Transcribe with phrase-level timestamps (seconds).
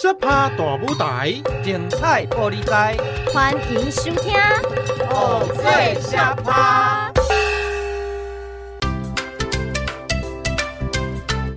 [0.00, 2.96] 小趴大舞台，精彩玻璃台，
[3.34, 4.32] 欢迎收听
[5.10, 7.10] 《偶最小趴》。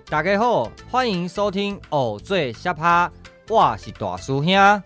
[0.10, 3.08] 大家好，欢迎收听《偶最小趴》，
[3.48, 4.84] 我是大师兄，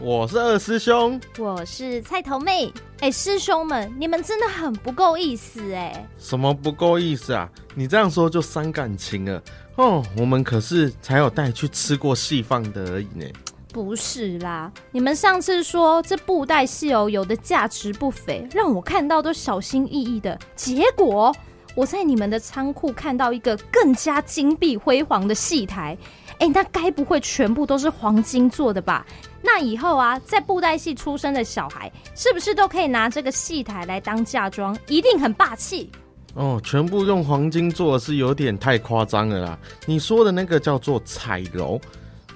[0.00, 2.72] 我是二师兄，我是菜头妹。
[3.00, 6.06] 哎，师兄们，你们真的很不够意思哎！
[6.18, 7.50] 什么不够意思啊？
[7.74, 9.42] 你这样说就伤感情了。
[9.74, 13.24] 哦，我们可是才有带去吃过戏饭的而已呢。
[13.72, 20.38] 不是啦，你们上次说这布袋戏哦，有的价值不菲，让我看到都小心翼翼的。
[20.54, 21.34] 结果
[21.74, 25.98] 我在你们的仓库看到一个更加金碧辉煌的戏台，
[26.38, 29.04] 哎，那该不会全部都是黄金做的吧？
[29.42, 34.76] 那以后啊，在布袋戏出生的小孩，是不是都可以拿这个戏台来当嫁妆？
[34.86, 35.90] 一定很霸气。
[36.34, 39.58] 哦，全部用黄金做的是有点太夸张了啦！
[39.86, 41.80] 你说的那个叫做彩楼，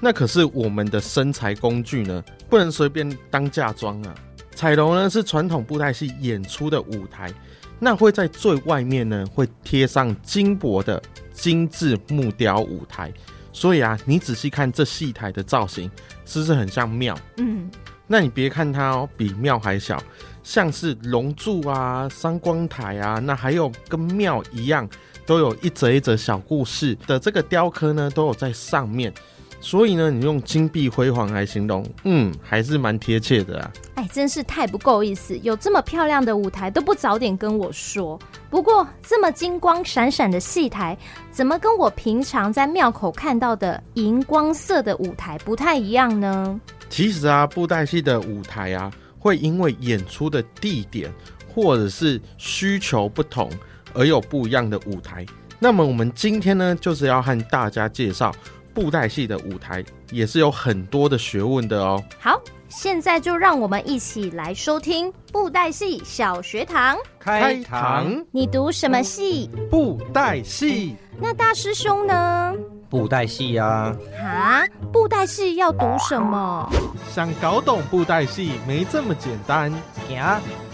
[0.00, 4.14] 那可是我们的生财工具呢，不能随便当嫁妆啊。
[4.54, 7.32] 彩楼呢是传统布袋戏演出的舞台，
[7.78, 11.00] 那会在最外面呢会贴上金箔的
[11.32, 13.12] 精致木雕舞台，
[13.52, 15.90] 所以啊，你仔细看这戏台的造型，
[16.24, 17.16] 是不是很像庙？
[17.36, 17.70] 嗯，
[18.06, 20.02] 那你别看它哦，比庙还小。
[20.42, 24.88] 像是龙柱啊、三光台啊，那还有跟庙一样，
[25.24, 29.12] 都有一则一则小故事的这个雕刻呢，都有在上面。
[29.62, 33.72] 所以呢，你用金碧辉煌来形容，嗯，还是蛮贴切的啊。
[33.94, 38.18] 哎，真是太不够意思，有这么漂亮的舞台都不早点跟我说。
[38.50, 40.98] 不过这么金光闪闪的戏台，
[41.30, 46.60] 怎么跟我平常在庙口看到的荧光色的舞台不太一样呢？
[46.90, 48.92] 其实啊，布袋戏的舞台啊。
[49.18, 51.08] 会因为演出的地点
[51.54, 53.48] 或者是需求不同
[53.94, 55.24] 而有不一样的舞台。
[55.60, 58.34] 那么我们今天呢，就是要和大家介绍
[58.74, 62.02] 布袋戏的舞台，也是有很多的学问的哦。
[62.18, 66.96] 好，现在就让我们一起来收听布袋戏小学堂。
[67.18, 69.50] 开堂，你读什么戏？
[69.70, 70.96] 布袋戏。
[71.20, 72.54] 那大师兄呢？
[72.88, 73.94] 布袋戏呀！
[74.22, 76.68] 啊，布袋戏要读什么？
[77.10, 79.72] 想搞懂布袋戏没这么简单。
[80.08, 80.22] 行，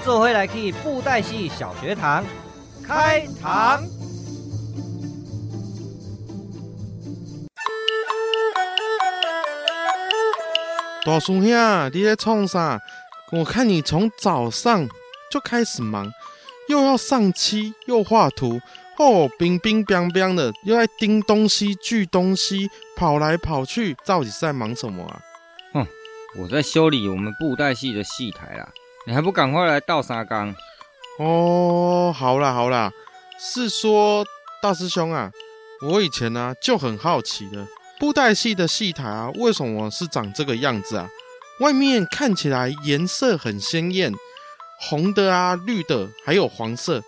[0.04, 2.24] 这回来去布袋戏小学堂。
[2.82, 3.82] 开堂。
[11.08, 12.78] 大叔兄，你在创啥？
[13.32, 14.86] 我看你从早上
[15.30, 16.12] 就开始忙，
[16.68, 18.60] 又要上漆，又画图。
[18.98, 25.18] 哦，冰冰冰冰的，又在钉东西、锯东西，跑来跑去，到底是在忙什么啊？
[25.72, 25.86] 哼，
[26.38, 28.68] 我在修理我们布袋戏的戏台啦，
[29.06, 30.54] 你还不赶快来倒沙缸？
[31.18, 32.92] 哦，好啦好啦，
[33.38, 34.26] 是说
[34.60, 35.32] 大师兄啊，
[35.80, 37.66] 我以前呢、啊、就很好奇的，
[37.98, 41.08] 布袋戏的戏台啊，为什么是长这个样子啊？
[41.60, 44.12] 外面看起来颜色很鲜艳，
[44.78, 47.02] 红的啊、绿的，还有黄色。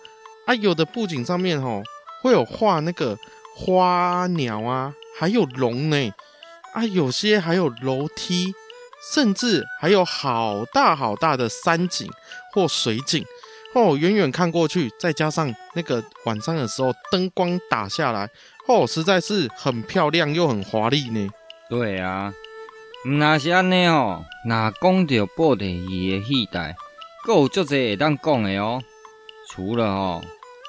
[0.45, 1.81] 啊，有的布景上面吼
[2.21, 3.17] 会有画那个
[3.55, 6.13] 花鸟啊，还有龙呢。
[6.73, 8.53] 啊，有些还有楼梯，
[9.13, 12.09] 甚至还有好大好大的山景
[12.53, 13.25] 或水景
[13.73, 13.95] 哦。
[13.95, 18.29] 远远看过去，再加上那个晚上的时候灯光打下来，
[18.67, 21.29] 哦，实在是很漂亮又很华丽呢。
[21.69, 22.33] 对啊，
[23.05, 24.23] 那是安尼哦。
[24.45, 26.75] 那讲到布袋戏的戏台，
[27.25, 28.81] 还有足侪会当讲的哦。
[29.49, 30.21] 除了哦，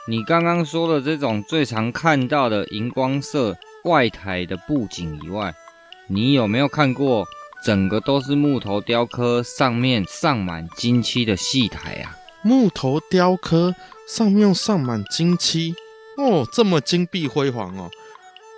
[0.09, 5.55] 你刚刚说的这种最常看到的荧光色外台的布景以外，
[6.09, 7.25] 你有没有看过
[7.65, 12.17] 整个都是木头雕刻，上面上满金漆的戏台啊？
[12.43, 13.75] 木头雕刻
[14.09, 15.75] 上面上满金漆
[16.17, 17.91] 哦，这么金碧辉煌哦，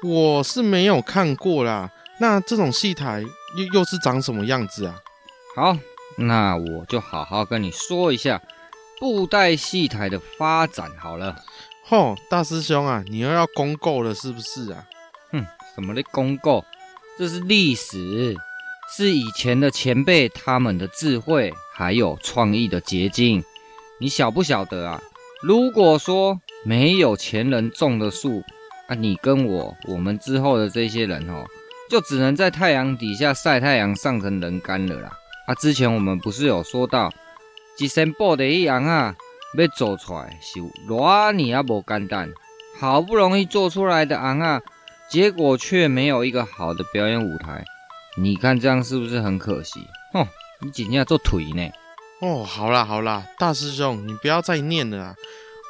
[0.02, 1.90] 我是没有看过啦。
[2.18, 3.22] 那这种戏台
[3.56, 4.96] 又又是长什么样子啊？
[5.56, 5.76] 好，
[6.16, 8.40] 那我就好好跟你说一下。
[9.00, 11.36] 布袋戏台的发展好了，
[11.84, 14.84] 吼，大师兄啊，你又要公告了是不是啊？
[15.32, 15.44] 哼，
[15.74, 16.64] 什么的公告？
[17.18, 18.36] 这是历史，
[18.96, 23.44] 是以前的前辈他们的智慧还有创意的结晶。
[23.98, 25.02] 你晓不晓得啊？
[25.42, 28.42] 如果说没有前人种的树
[28.88, 31.44] 啊，你跟我，我们之后的这些人哦，
[31.90, 35.12] 就只能在太阳底下晒太阳，晒成人干了啦。
[35.46, 37.12] 啊，之前我们不是有说到？
[37.78, 39.14] 一身布袋戏红啊，
[39.58, 42.30] 要做出来是偌你啊无简单，
[42.78, 44.62] 好不容易做出来的昂啊，
[45.10, 47.64] 结果却没有一个好的表演舞台，
[48.16, 49.80] 你看这样是不是很可惜？
[50.12, 50.26] 哼，
[50.60, 51.68] 你真正做腿呢？
[52.20, 55.14] 哦，好啦好啦，大师兄，你不要再念了啦！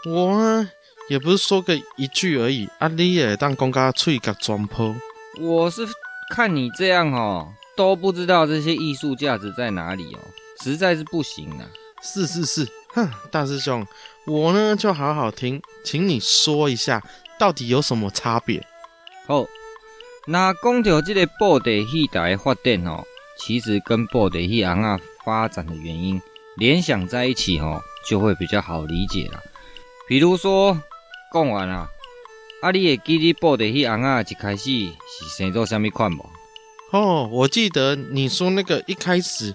[0.06, 0.66] 我
[1.08, 4.94] 也不是说个一句而已，啊，你也当讲甲喙角全破。
[5.38, 5.86] 我是
[6.30, 10.18] 看你这样哦，都不知道这些艺术价值在哪里哦，
[10.62, 11.68] 实在是不行啊！
[12.02, 13.86] 是是是，哼，大师兄，
[14.26, 17.02] 我呢就好好听，请你说一下，
[17.38, 18.64] 到底有什么差别？
[19.26, 19.44] 好，
[20.26, 23.04] 那讲到这个布袋戏台的发展哦，
[23.38, 26.20] 其实跟布袋戏尪仔发展的原因
[26.56, 29.42] 联想在一起哦，就会比较好理解了。
[30.06, 30.78] 比如说，
[31.34, 31.90] 讲完了，
[32.62, 36.24] 啊，你会记得布袋戏红啊一开始是生做什么款无？
[36.92, 39.52] 哦，我记得你说那个一开始。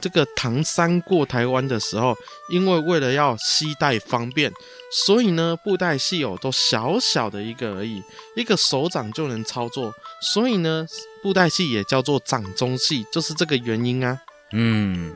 [0.00, 2.16] 这个唐三过台湾的时候，
[2.50, 4.52] 因为为了要携带方便，
[4.92, 8.00] 所以呢，布袋戏偶都小小的一个而已，
[8.36, 9.92] 一个手掌就能操作，
[10.22, 10.86] 所以呢，
[11.20, 14.16] 布袋戏也叫做掌中戏，就是这个原因啊。
[14.52, 15.12] 嗯，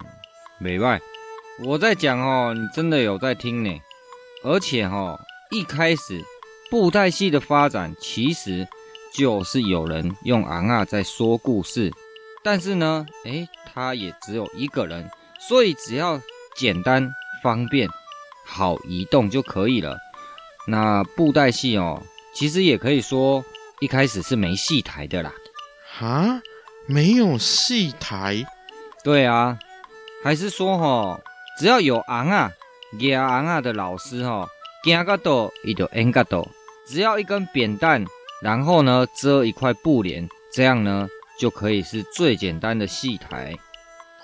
[0.58, 1.00] 没外，
[1.64, 3.70] 我在讲哦，你真的有在听呢。
[4.42, 5.16] 而且哦，
[5.52, 6.24] 一开始
[6.70, 8.66] 布袋戏的发展其实
[9.12, 11.92] 就是有人用昂啊在说故事，
[12.42, 15.06] 但是呢，诶他也只有一个人，
[15.38, 16.18] 所以只要
[16.56, 17.06] 简单、
[17.42, 17.86] 方便、
[18.46, 19.98] 好移动就可以了。
[20.66, 22.02] 那布袋戏哦，
[22.32, 23.44] 其实也可以说
[23.80, 25.30] 一开始是没戏台的啦。
[26.00, 26.40] 啊，
[26.86, 28.42] 没有戏台？
[29.04, 29.58] 对啊，
[30.24, 31.20] 还是说哈，
[31.58, 32.52] 只要有尪仔、
[33.00, 34.48] 演尪仔的老师哈，
[34.84, 36.48] 行到多伊就演到多，
[36.86, 38.04] 只要一根扁担，
[38.42, 41.08] 然后呢遮一块布帘，这样呢。
[41.40, 43.56] 就可以是最简单的戏台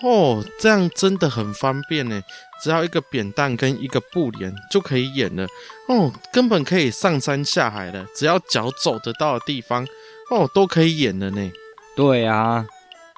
[0.03, 2.23] 哦，这样真的很方便呢。
[2.63, 5.45] 只要一个扁担跟一个布帘就可以演了
[5.89, 8.07] 哦，根本可以上山下海了。
[8.15, 9.85] 只要脚走得到的地方
[10.31, 11.51] 哦，都可以演了呢。
[11.97, 12.65] 对啊，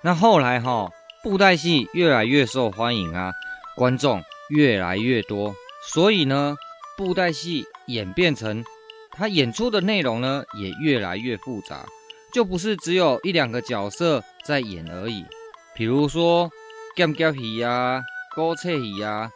[0.03, 3.33] 那后来哈、哦，布袋戏越来越受欢迎啊，
[3.77, 5.55] 观众越来越多，
[5.93, 6.57] 所以呢，
[7.01, 8.63] 布袋戏演变成
[9.11, 11.87] 他演出的内容呢也越来越复杂。
[12.31, 15.25] 就不是只有一两个角色在演而已，
[15.75, 16.51] 比如说
[16.95, 18.03] 剑侠戏呀、
[18.35, 19.31] 古册戏呀，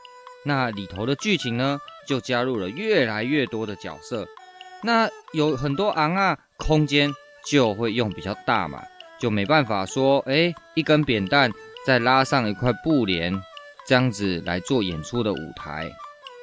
[0.45, 4.29] 那里头的剧情呢，就加入了越来越多的角色。
[4.83, 7.11] 那有很多昂啊，空间
[7.47, 8.85] 就会用比较大嘛，
[9.19, 11.51] 就没办法说，哎，一根扁担
[11.87, 13.33] 再拉上一块布帘，
[13.89, 15.91] 这样子来做演出的舞台。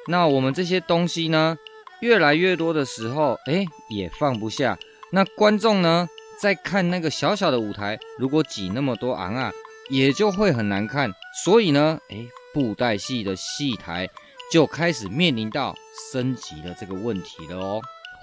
[0.08, 1.56] 那我们这些东西呢，
[2.00, 4.78] 越来越多的时候，哎，也放不下。
[5.10, 6.08] 那观众呢？
[6.40, 9.52] 在看那个小小的舞台，如果挤那么多昂啊，
[9.88, 11.08] 也就会很难看。
[11.44, 14.08] 所以呢，诶，布袋戏的戏台
[14.50, 15.72] 就开始面临到
[16.10, 17.80] 升级的这个问题了哦。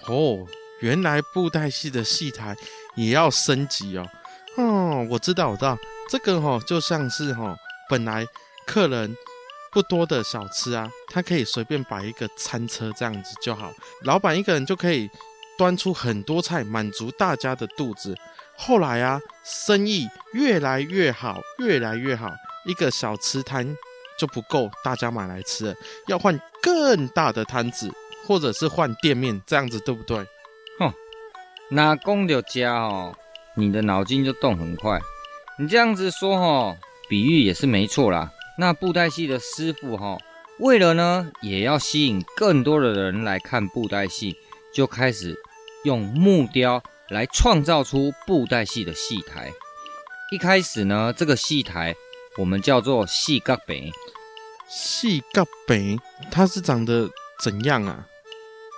[0.08, 0.46] 哦，
[0.81, 2.54] 原来布袋戏的戏台
[2.96, 4.06] 也要升级哦。
[4.58, 5.78] 哦，我知道，我知道，
[6.10, 8.28] 这个哈、哦、就像是哈、哦，本来
[8.66, 9.16] 客人
[9.71, 13.71] 不多的小吃啊，他可以随便摆一个餐车这样子就好，
[14.04, 15.10] 老板一个人就可以。
[15.57, 18.16] 端出很多菜，满足大家的肚子。
[18.56, 22.31] 后来啊，生意越来越好，越来越好，
[22.66, 23.75] 一个小吃摊
[24.18, 25.75] 就不够大家买来吃了，
[26.07, 27.92] 要换更大的摊子，
[28.25, 30.25] 或者是换店面，这样子对不对？
[30.80, 30.94] 哼，
[31.71, 33.13] 那讲到家哦，
[33.57, 34.98] 你的脑筋就动很快。
[35.57, 36.77] 你这样子说哦，
[37.10, 38.31] 比喻也是没错啦。
[38.59, 40.17] 那布袋戏的师傅哈，
[40.59, 44.35] 为了呢，也要吸引更多的人来看布袋戏，
[44.73, 45.35] 就开始。
[45.85, 49.50] 用木雕来创造出布袋戏的戏台。
[50.29, 51.95] 一开始呢，这个戏台
[52.38, 53.89] 我们叫做戏角北。
[54.68, 55.97] 戏角北，
[56.30, 57.09] 它是长得
[57.42, 58.06] 怎样啊？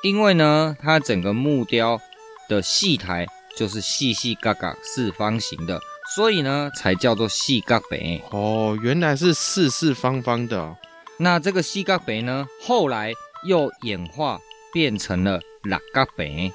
[0.03, 2.00] 因为呢，它整个木雕
[2.47, 3.25] 的戏台
[3.57, 5.81] 就是细细嘎嘎四方形的，
[6.13, 8.22] 所以呢，才叫做四角北。
[8.32, 10.75] 哦，原来是四四方方的哦。
[11.18, 13.13] 那这个四角北呢，后来
[13.46, 14.38] 又演化
[14.74, 16.51] 变成了六角北。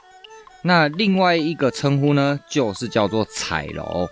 [0.60, 4.06] 那另外一个称呼呢，就是叫做彩楼。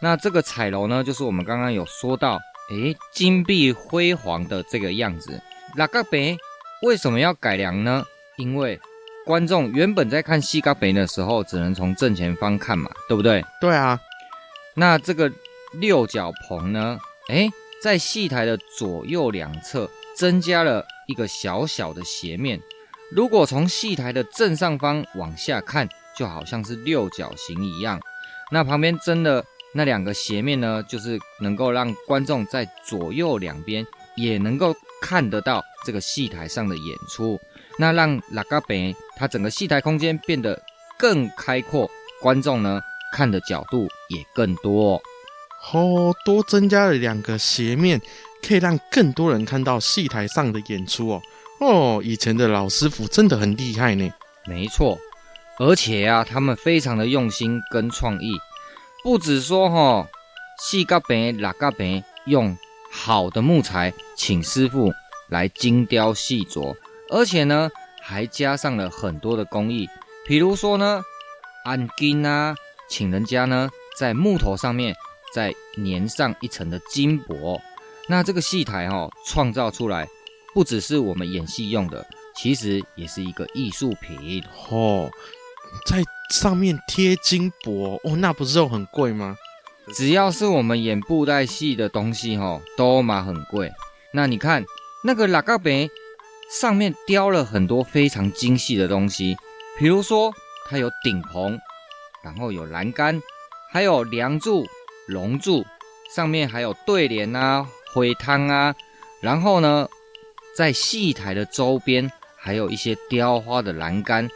[0.00, 2.38] 那这个彩楼呢，就是我们刚刚有说到，
[2.70, 5.42] 诶，金碧辉煌的这个样子。
[5.74, 6.38] 六角北
[6.82, 8.02] 为什么要改良呢？
[8.38, 8.80] 因为
[9.26, 13.44] 观众原本在看四角坪的时候，只能从正前方看嘛，对不对？
[13.60, 14.00] 对啊。
[14.74, 15.30] 那这个
[15.72, 16.98] 六角棚呢，
[17.28, 17.50] 诶，
[17.82, 22.60] 在戏台的左右两侧增加了一个小小的斜面。
[23.10, 28.00] 如果从戏台的正上方往下看，就好像是六角形一样。
[28.52, 33.84] 那旁边增的那两个斜面呢，就是能够让观众在左右两边
[34.16, 37.40] 也能够看得到这个戏台上的演出。
[37.78, 40.60] 那让六角坪它整个戏台空间变得
[40.98, 42.80] 更开阔，观众呢
[43.12, 45.00] 看的角度也更多。
[45.72, 48.00] 哦，多增加了两个斜面，
[48.42, 51.22] 可以让更多人看到戏台上的演出哦。
[51.60, 54.10] 哦，以前的老师傅真的很厉害呢。
[54.46, 54.98] 没错，
[55.58, 58.32] 而且啊，他们非常的用心跟创意，
[59.04, 60.08] 不只说哈、哦，
[60.58, 62.56] 四角坪、六角坪，用
[62.90, 64.90] 好的木材，请师傅
[65.28, 66.74] 来精雕细琢，
[67.10, 69.86] 而且呢，还加上了很多的工艺，
[70.26, 71.02] 比如说呢，
[71.66, 72.54] 按金啊，
[72.90, 74.94] 请人家呢在木头上面
[75.32, 77.58] 再粘上一层的金箔。
[78.08, 80.06] 那这个戏台哦，创造出来
[80.52, 82.04] 不只是我们演戏用的，
[82.36, 85.08] 其实也是一个艺术品哦。
[85.86, 86.02] 在
[86.34, 89.36] 上面贴金箔哦，那不是又很贵吗？
[89.94, 93.70] 只要是我们演布袋戏的东西，哦，都嘛很贵。
[94.12, 94.64] 那你看
[95.04, 95.88] 那个六角坪
[96.60, 99.36] 上面雕了很多非常精细的东西，
[99.78, 100.32] 比如说
[100.68, 101.56] 它有顶棚，
[102.22, 103.20] 然后有栏杆，
[103.72, 104.66] 还有梁柱、
[105.06, 105.64] 龙柱，
[106.14, 108.74] 上面还有对联啊、灰汤啊，
[109.20, 109.88] 然后呢，
[110.56, 114.28] 在戏台的周边还有一些雕花的栏杆，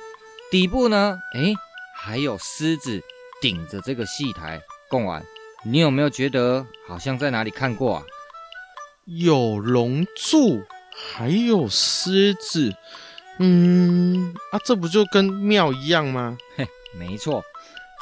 [0.50, 1.54] 底部呢，诶，
[1.96, 3.02] 还有狮子
[3.40, 5.24] 顶着这个戏台贡丸。
[5.66, 8.04] 你有没有觉得好像在哪里看过啊？
[9.06, 10.62] 有龙柱，
[10.94, 12.74] 还有狮子，
[13.38, 16.36] 嗯，啊，这不就跟庙一样吗？
[16.56, 16.66] 嘿，
[16.98, 17.42] 没错，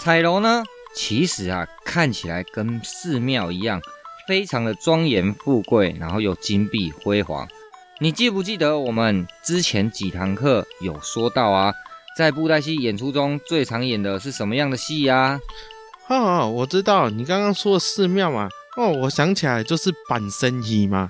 [0.01, 3.81] 彩楼呢，其实啊，看起来跟寺庙一样，
[4.27, 7.47] 非常的庄严富贵，然后又金碧辉煌。
[8.01, 11.73] 你记不记得我们之前几堂课有说到啊，
[12.17, 15.39] 在布袋戏演出中最常演的是什么样的戏呀？
[16.09, 18.49] 哦，我知道你刚刚说的寺庙嘛。
[18.77, 21.09] 哦，我想起来就是板身戏嘛。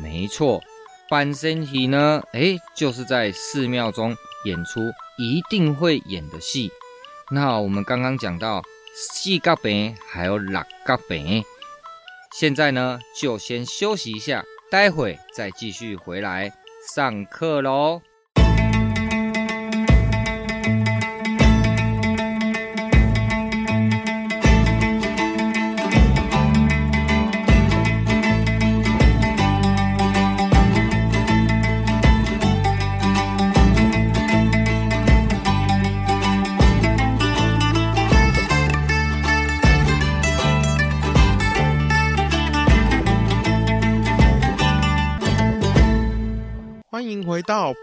[0.00, 0.62] 没错，
[1.10, 4.80] 板身戏呢，诶，就是在寺庙中演出
[5.18, 6.70] 一定会演的戏。
[7.32, 8.60] 那我们刚刚讲到
[8.94, 11.44] 四角坪还有六角坪，
[12.36, 16.52] 现在呢就先休息一下，待会再继续回来
[16.94, 18.02] 上课喽。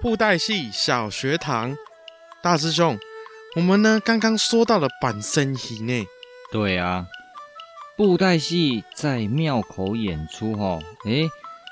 [0.01, 1.77] 布袋戏小学堂，
[2.41, 2.97] 大师兄，
[3.55, 6.05] 我们呢刚刚说到了板身戏呢。
[6.51, 7.07] 对啊，
[7.95, 11.27] 布袋戏在庙口演出哦，诶，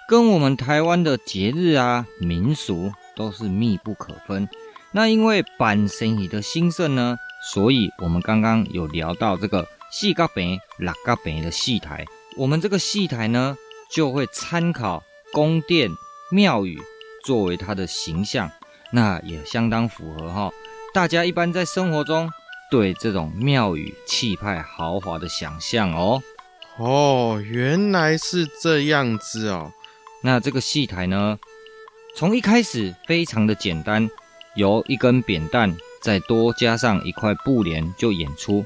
[0.08, 4.48] 跟我们台湾的节日啊民俗都是密不可分。
[4.92, 7.18] 那因为板身戏的兴盛呢，
[7.52, 12.06] 所以我们刚刚有聊到这个戏角坪、六角坪的戏台，
[12.38, 13.58] 我们这个戏台呢
[13.92, 15.90] 就会参考宫殿
[16.32, 16.82] 庙宇。
[17.26, 18.50] 作为他的形象，
[18.92, 20.52] 那也相当符合哈。
[20.94, 22.30] 大家一般在生活中
[22.70, 26.22] 对这种庙宇气派豪华的想象哦。
[26.78, 29.72] 哦，原来是这样子哦。
[30.22, 31.38] 那这个戏台呢，
[32.16, 34.10] 从一开始非常的简单，
[34.56, 38.66] 由一根扁担再多加上一块布帘就演出。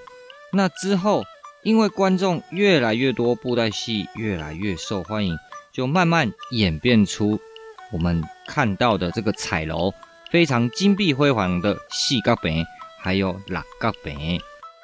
[0.52, 1.24] 那之后，
[1.64, 5.38] 因为观众越来越多，布袋戏越来越受欢迎，
[5.72, 7.40] 就慢慢演变出。
[7.92, 9.94] 我们看到的这个彩楼，
[10.32, 12.64] 非常金碧辉煌的四角坪，
[13.02, 14.40] 还有六角坪。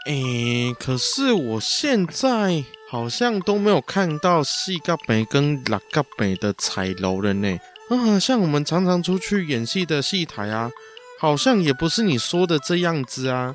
[0.05, 7.57] 诶，可是我现在好像都没有看到四角坪跟六角坪的彩楼了呢。
[7.89, 10.71] 啊，像我们常常出去演戏的戏台啊，
[11.19, 13.53] 好像也不是你说的这样子啊。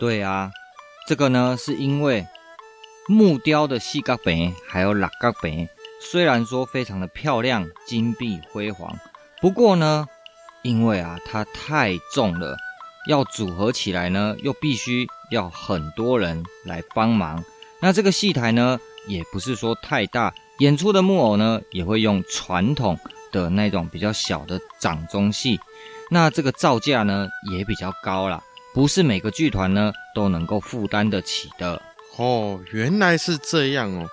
[0.00, 0.50] 对啊，
[1.08, 2.26] 这个呢是因为
[3.08, 5.68] 木雕的四角坪还有六角坪。
[6.00, 8.96] 虽然说非常的漂亮、金碧辉煌，
[9.40, 10.06] 不过呢，
[10.62, 12.56] 因为啊它太重了，
[13.08, 17.44] 要组合起来呢，又必须要很多人来帮忙。
[17.80, 22.98] 那这个戏台呢，也不是说太大，演出的木偶呢，也会用传统
[23.30, 25.58] 的那种比较小的掌中戏。
[26.10, 31.80] 那这个造价呢，也比较高啦，不是每个剧团呢都能够负担得起的。
[32.16, 34.08] 哦，原来是这样哦。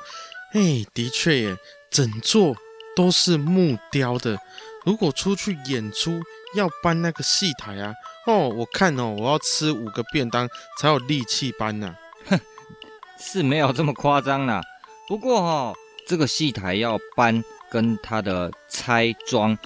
[0.55, 1.57] 哎，的确耶。
[1.91, 2.55] 整座
[2.95, 4.37] 都是木雕的，
[4.85, 6.21] 如果出去演出
[6.55, 7.93] 要搬那个戏台啊，
[8.25, 11.93] 哦，我看哦，我要吃五个便当才有力气搬呢。
[12.25, 12.39] 哼，
[13.19, 14.61] 是没有这么夸张啦。
[15.07, 15.75] 不过哦，
[16.07, 19.57] 这个戏台要搬跟它的拆装，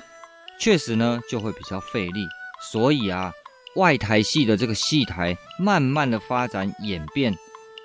[0.60, 2.28] 确实呢就会比较费力。
[2.72, 3.32] 所以啊，
[3.76, 7.36] 外台戏的这个戏台慢慢的发展演变，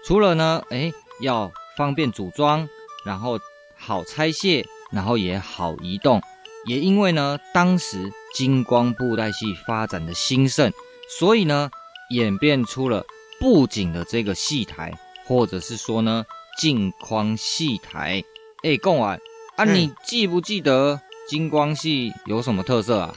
[0.05, 2.69] 除了呢，哎，要方便组装，
[3.05, 3.39] 然后。
[3.77, 6.23] 好拆卸，然后也好移动，
[6.65, 10.73] 也因为呢，当时金光布袋戏发展的兴盛，
[11.19, 11.69] 所以呢，
[12.11, 13.05] 演变出了
[13.41, 14.97] 布景的这个戏台，
[15.27, 16.25] 或者是说呢，
[16.57, 18.23] 镜框戏台。
[18.63, 19.21] 哎，贡丸
[19.57, 23.15] 啊，你记不记得金光戏有什么特色啊？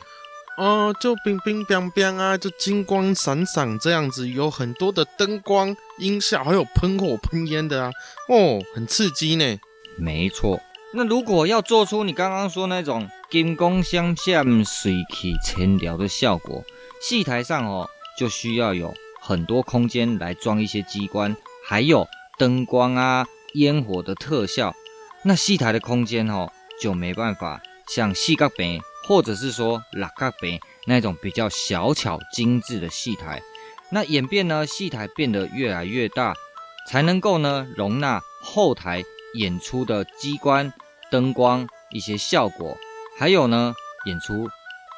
[0.57, 7.91] 哦，就冰冰冰冰啊，就金光闪闪这样子，有很多的灯光、音效，还有喷火喷烟的啊，
[8.27, 9.57] 哦，很刺激呢。
[9.97, 10.59] 没错，
[10.93, 16.63] 那如果要做出你刚刚说那种金光闪闪、水气千条的效果，
[17.01, 21.35] 戏台上哦，就需要有很多空间来装一些机关，
[21.67, 23.25] 还有灯光啊、
[23.55, 24.73] 烟火的特效。
[25.23, 26.49] 那戏台的空间哦，
[26.81, 28.81] 就没办法像戏角坪。
[29.07, 33.41] 或者是说六角坪那种比较小巧精致的戏台，
[33.89, 36.35] 那演变呢，戏台变得越来越大，
[36.89, 40.71] 才能够呢容纳后台演出的机关、
[41.11, 42.77] 灯光一些效果，
[43.17, 43.73] 还有呢
[44.05, 44.49] 演出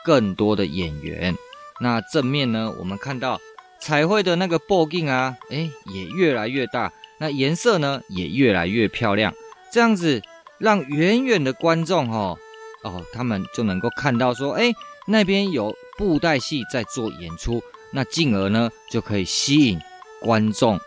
[0.03, 1.35] 更多的演员。
[1.81, 3.39] 那正面呢，我们看到
[3.79, 9.33] 彩绘的那个布景啊，诶，也越来越大，那颜色呢也越来越漂亮，
[9.71, 10.21] 这样子
[10.57, 12.37] 让远远的观众哦。
[12.83, 14.73] 哦，他们就能够看到说，哎，
[15.05, 19.79] 那边有布袋戏在做演出，那进而呢就可以吸引
[20.21, 20.79] 观众，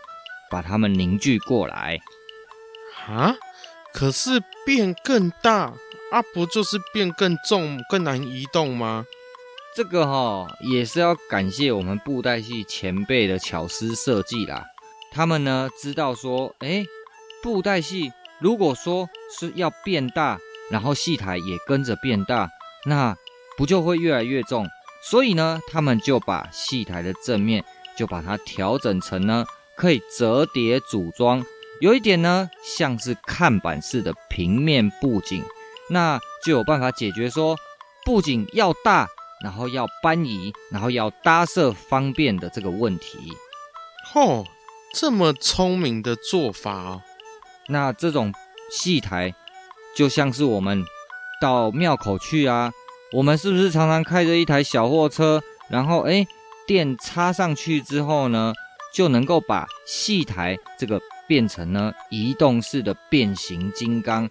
[0.49, 1.99] 把他们凝聚过来。
[3.07, 3.35] 啊，
[3.93, 5.73] 可是变更大
[6.11, 9.05] 啊，不就是变更重、更难移动吗？
[9.75, 14.65] 这个哈、哦、也是要感谢我们布袋戏前辈的巧思设计啦。
[15.11, 16.85] 他们呢知道说，哎，
[17.41, 20.39] 布袋戏如果说是要变大。
[20.71, 22.49] 然后戏台也跟着变大，
[22.85, 23.15] 那
[23.57, 24.65] 不就会越来越重？
[25.03, 27.63] 所以呢，他们就把戏台的正面
[27.97, 29.45] 就把它调整成呢
[29.75, 31.45] 可以折叠组装，
[31.79, 35.43] 有一点呢像是看板式的平面布景，
[35.89, 37.57] 那就有办法解决说
[38.05, 39.07] 布景要大，
[39.43, 43.17] 然后要搬移，然后要搭设方便的这个问题。
[44.13, 44.45] 哦，
[44.93, 47.01] 这么聪明的做法哦！
[47.67, 48.33] 那这种
[48.71, 49.33] 戏台。
[49.95, 50.83] 就像是我们
[51.39, 52.71] 到庙口去啊，
[53.11, 56.25] 我们是不是常常开着一台小货车，然后哎，
[56.65, 58.53] 电插上去之后呢，
[58.91, 60.99] 就能够把戏台这个
[61.33, 64.29] 变成呢移动式的变形金刚。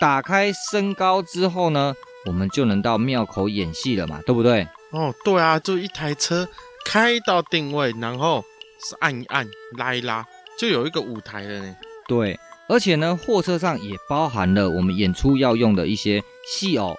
[0.00, 4.66] 打开升高之后呢，我们就能到庙口演戏了嘛，对不对？
[4.92, 6.48] 哦，对啊，就一台车
[6.86, 8.42] 开到定位，然后
[8.82, 10.24] 是按一按，拉一拉，
[10.58, 11.76] 就有一个舞台了呢。
[12.08, 12.40] 对。
[12.66, 16.96] 而且呢，货车上也包含了我们演出要用的一些戏偶、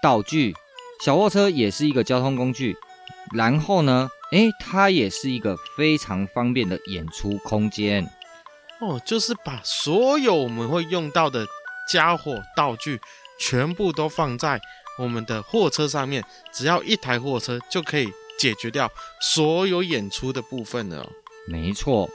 [0.00, 0.54] 道具。
[1.04, 2.76] 小货车也是一个交通工具，
[3.34, 8.08] 然后呢，诶，它也是一个非常方便的演出空间。
[8.80, 11.46] 哦，就是把所有我们会用到的
[11.90, 13.00] 家伙、道具，
[13.38, 14.60] 全部都放在
[14.98, 18.08] 我们的货车上面，只要一台货车就可以
[18.38, 21.06] 解决掉所有演出的部分了。
[21.46, 22.08] 没错。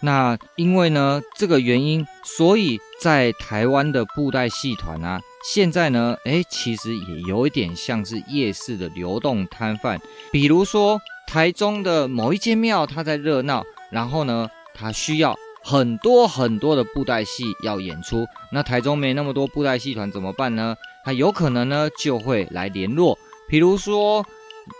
[0.00, 9.98] 那因为呢，这个原因，所以在台湾的布袋戏团啊，现在呢，诶，其实也有一点像是夜市的流动摊贩。
[10.30, 15.34] 比如说，台中的某一间庙，它在热闹，然后呢，它需要
[15.66, 18.24] 很多很多的布袋戏要演出。
[18.52, 20.76] 那台中没那么多布袋戏团怎么办呢？
[21.04, 24.24] 他有可能呢，就会来联络，比如说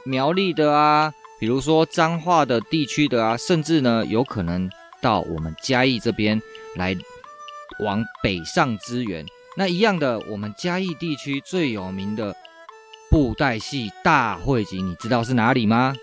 [0.05, 4.71] 苗栗的啊，比如说彰化的地区的啊，甚至呢，有可能。
[5.03, 6.41] 到我们嘉义这边
[6.75, 6.97] 来，
[7.81, 9.25] 往北上支援。
[9.57, 12.35] 那一样的，我们嘉义地区最有名的
[13.11, 15.95] 布袋戏大会集，你知道是哪里吗？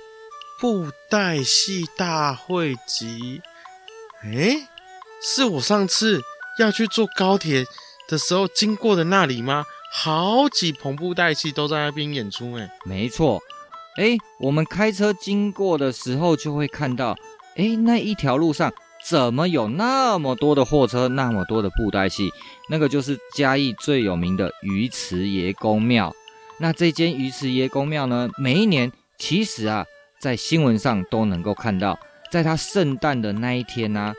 [0.60, 3.41] 布袋戏大会集，
[4.24, 4.62] 诶，
[5.24, 6.22] 是我上次
[6.60, 7.66] 要去坐高铁
[8.10, 9.66] 的时候经过的那里吗？
[9.92, 13.42] 好几棚布袋戏都在那边演出，诶，没错。
[13.98, 17.16] 诶，我们开车经过的时候就会看到，
[17.56, 18.72] 诶，那一条路上。
[19.06, 22.32] 怎么有那么多的货车，那么多的布袋戏？
[22.70, 26.16] 那个就是嘉义最有名的鱼池爷公庙。
[26.58, 29.86] 那这间鱼池爷公庙呢，每一年其实啊，
[30.22, 32.00] 在新闻上都能够看到，
[32.32, 34.14] 在它圣诞的那一天呢、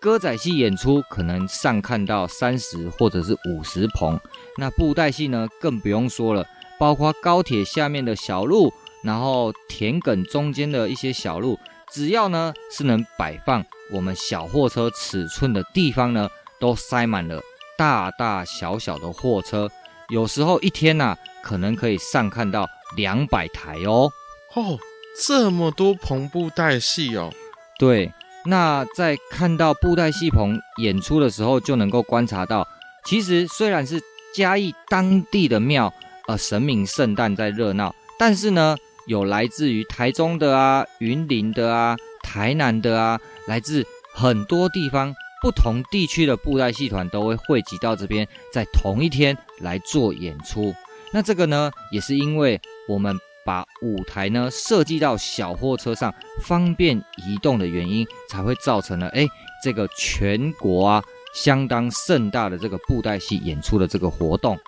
[0.00, 4.18] 歌仔戏演出可能上看到三十或者是五十棚。
[4.56, 6.46] 那布袋戏呢，更不用说了，
[6.78, 11.58] 包括高铁下面的小路，然后田埂中间的一些小路，
[11.92, 13.64] 只要呢是能摆放。
[13.92, 16.28] 我们小货车尺寸的地方呢，
[16.60, 17.40] 都塞满了
[17.76, 19.68] 大大小小的货车，
[20.10, 24.10] 有时候一天呐、啊，可能可以上看到两百台哦。
[24.54, 24.78] 哦，
[25.26, 27.32] 这么多棚布袋戏哦。
[27.78, 28.12] 对，
[28.48, 32.66] 那在看到布袋戏棚演出的时候，就能够观察到，
[33.04, 34.00] 其实虽然是
[34.34, 35.92] 嘉义当地的庙，
[36.26, 38.74] 呃，神明圣诞在热闹，但是呢，
[39.06, 43.20] 有来自于台中的啊、云林的啊、台南的啊。
[43.46, 43.84] 来自
[44.14, 50.74] 很多地方不同地区的布袋戏团都会汇集到这边，在同一天来做演出。
[51.12, 52.58] 那这个呢，也是因为
[52.88, 53.14] 我们
[53.48, 59.26] 把舞台呢设计到小货车上，方便移动的原因，才会造成了哎，
[59.64, 64.58] 这个全国啊相当盛大的这个布袋戏演出的这个活动。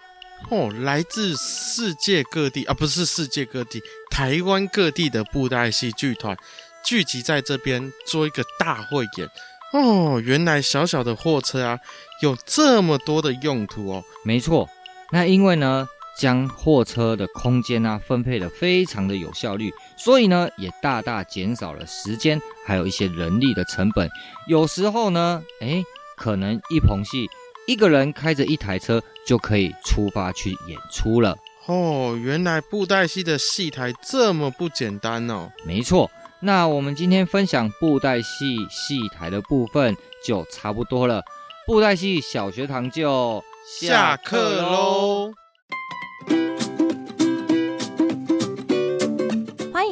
[0.48, 6.34] 哦，来自世界各地啊，不是世界各地，台湾各地的布袋戏剧团
[6.82, 9.28] 聚集在这边做一个大汇演。
[9.74, 11.78] 哦，原来小小的货车啊，
[12.22, 14.02] 有这么多的用途哦。
[14.24, 14.66] 没错，
[15.12, 15.86] 那因为呢，
[16.18, 24.08] 将货车的空间啊分配的非常的有效率，所以呢，也大大减少了时间，还有一些人力的成本。
[24.46, 25.82] 有时候呢，诶，
[26.16, 27.26] 可能一棚戏
[27.66, 31.36] 一个人开着一台车就可以出发去演出了。
[31.66, 35.50] 哦，原来布袋戏的戏台这么不简单哦。
[35.64, 36.10] 没错。
[36.42, 39.94] 那我们今天分享布袋戏戏台的部分
[40.24, 41.22] 就差不多了，
[41.66, 43.44] 布袋戏小学堂就
[43.78, 45.32] 下课喽！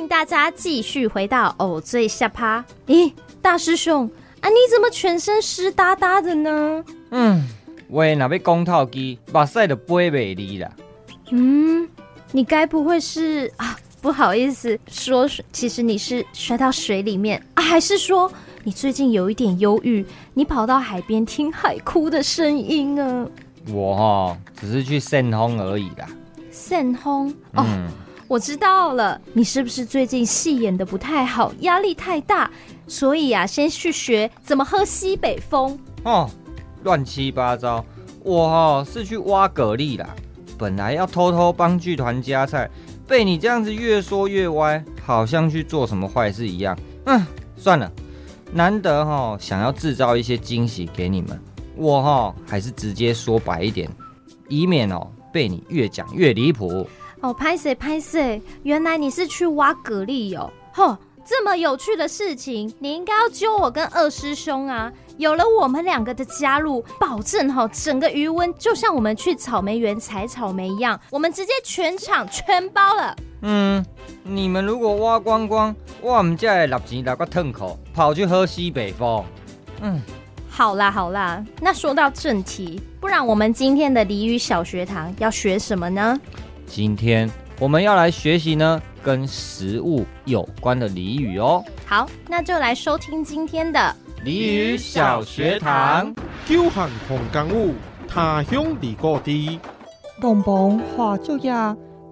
[0.09, 2.65] 大家继续回到偶醉下趴。
[2.87, 6.83] 咦，大师兄啊，你怎么全身湿哒哒的呢？
[7.11, 7.47] 嗯，
[7.89, 10.73] 我那边公套机把晒的背美丽了。
[11.31, 11.87] 嗯，
[12.33, 13.79] 你该不会是啊？
[14.01, 18.33] 不好意思说，其实你是摔到水里面啊，还是说
[18.65, 23.27] 你最近有一点忧郁，你跑到海边听海哭的声音啊？
[23.71, 26.09] 我哈只是去散风而已啦。
[26.51, 27.89] 散风哦，嗯、
[28.29, 32.51] 我知道了，你是不是最近戏演得不太好，压力太大，
[32.87, 35.79] 所以啊，先去学怎么喝西北风？
[36.05, 36.29] 哦，
[36.85, 37.83] 乱七八糟，
[38.23, 40.15] 我哈是去挖蛤蜊啦，
[40.59, 42.71] 本来要偷偷帮剧团加菜。
[43.07, 46.79] 被你这样子越说越歪，好像去做什么坏事一样。
[47.07, 47.91] 嗯，算了，
[48.53, 51.41] 难得哈想要制造一些惊喜给你们，
[51.75, 53.91] 我哈还是直接说白一点，
[54.51, 56.87] 以免哦被你越讲越离谱。
[57.21, 60.97] 哦，拍谁拍谁，原来你是去挖蛤蜊哟、哦，吼。
[61.31, 64.91] 这么有趣的事情，你应该要揪我跟二师兄啊！
[65.19, 73.15] 有了我们两个的加入，保证哈，整个余温就像我们去草莓园采草莓一样，我们直接全场全包了。
[73.43, 73.85] 嗯，
[74.23, 79.23] 你们如果挖光光，我们家的立钱那个吞口，跑去喝西北风。
[79.83, 80.01] 嗯，
[80.49, 86.19] 好啦好啦，那说到正题，不然我们今天的俚语小学堂要学什么呢？
[86.69, 87.29] 今天
[87.59, 88.81] 我们要来学习呢。
[89.01, 91.65] 跟食物有关的俚语哦。
[91.87, 96.15] 好，那就来收听今天的俚语小学堂。
[96.47, 97.73] 久旱逢甘雨，
[98.07, 99.59] 他乡离故地。
[100.21, 101.53] 蹦蹦花烛夜，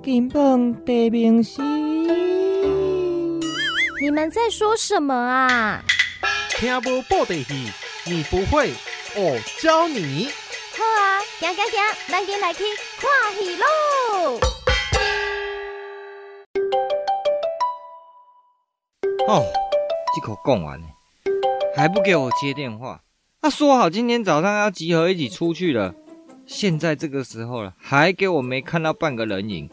[0.03, 1.61] 金榜题名时。
[4.01, 5.83] 你们在说什么啊？
[6.51, 7.71] 听无布袋戏，
[8.07, 8.73] 你不会，
[9.17, 10.31] 我教你。
[10.79, 12.63] 好啊，行行行，咱今来去
[12.99, 13.65] 看戏喽。
[19.29, 19.45] 哦，
[20.15, 20.87] 这口讲完了，
[21.77, 23.01] 还不给我接电话？
[23.43, 25.95] 他、啊、说好今天早上要集合一起出去了，
[26.47, 29.71] 现在这个时候了，还给我没看到半个人影。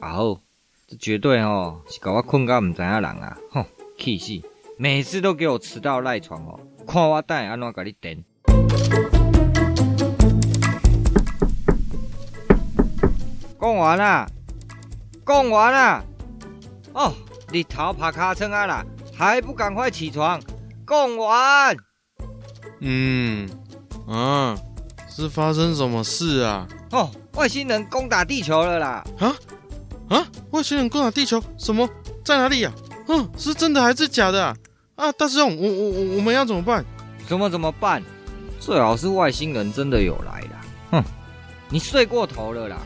[0.00, 0.40] 啊哦，
[0.86, 3.38] 这绝对哦是搞我困到唔知影人啊！
[3.50, 3.64] 哼，
[3.96, 4.46] 气死！
[4.76, 8.24] 每次都给我迟到赖床哦，看我等下安怎给你等。
[13.64, 14.26] 讲完了，
[15.26, 16.04] 讲完了。
[16.92, 17.14] 哦，
[17.50, 18.84] 你逃跑卡车啊啦！
[19.16, 20.38] 还不赶快起床，
[20.86, 21.74] 讲完。
[22.80, 23.48] 嗯，
[24.06, 24.54] 啊，
[25.08, 26.68] 是发生什么事啊？
[26.90, 29.02] 哦，外星人攻打地球了啦！
[29.18, 29.34] 啊
[30.10, 31.42] 啊，外星人攻打地球？
[31.56, 31.88] 什么？
[32.22, 32.70] 在哪里呀？
[33.08, 34.54] 嗯，是真的还是假的啊？
[34.96, 36.84] 啊，大师兄，我我我我们要怎么办？
[37.26, 38.02] 怎么怎么办？
[38.60, 40.60] 最好是外星人真的有来啦。
[40.90, 41.04] 哼，
[41.70, 42.76] 你睡过头了啦！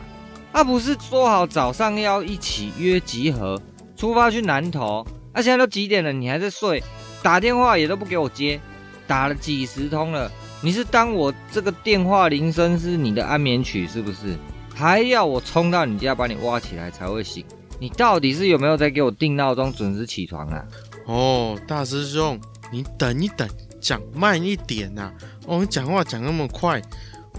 [0.51, 3.61] 啊，不是说好早上要一起约集合，
[3.95, 5.05] 出发去南投？
[5.33, 6.11] 那、啊、现在都几点了？
[6.11, 6.83] 你还在睡？
[7.21, 8.59] 打电话也都不给我接，
[9.05, 10.31] 打了几十通了。
[10.61, 14.35] 你是当我这个电话铃声是你的安眠曲是不是？
[14.73, 17.45] 还要我冲到你家把你挖起来才会醒？
[17.79, 20.65] 你到底是有没有在给我定闹钟准时起床啊？
[21.05, 22.39] 哦，大师兄，
[22.71, 23.47] 你等一等，
[23.79, 25.13] 讲慢一点呐、啊。
[25.45, 26.81] 哦，你讲话讲那么快，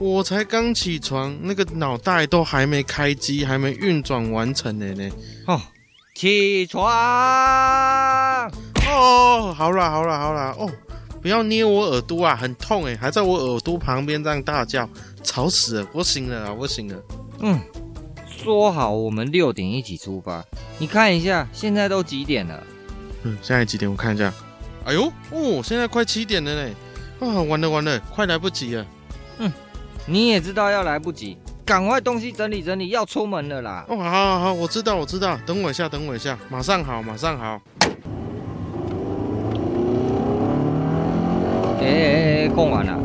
[0.01, 5.11] 我才刚起床，那个脑袋都还没开机，还没运转完成呢呢。
[5.47, 5.61] 哦。
[6.15, 6.83] 起床！
[8.89, 10.71] 哦，好啦好啦好啦哦，
[11.23, 14.89] 不要捏我耳朵啊，很痛哎，还在我耳朵旁边这样大叫，
[15.23, 15.87] 吵死了！
[15.93, 17.03] 我醒了啊，我醒了。
[17.39, 17.59] 嗯，
[18.27, 20.45] 说好我们六点一起出发，
[20.79, 22.63] 你看一下现在都几点了？
[23.23, 23.91] 嗯，现在几点？
[23.91, 24.33] 我看一下。
[24.85, 26.75] 哎呦哦，现在快七点了呢。
[27.21, 28.87] 啊，完了完了，快来不及了。
[29.39, 29.51] 嗯，
[30.07, 33.85] 你也知道要来不及，赶快东西整理整理，要出门了啦。
[33.89, 37.61] 哦，好好好，我知道我知道，等我一下，等我一下，马上好，马上好。
[41.81, 42.99] 哎哎哎，讲完了。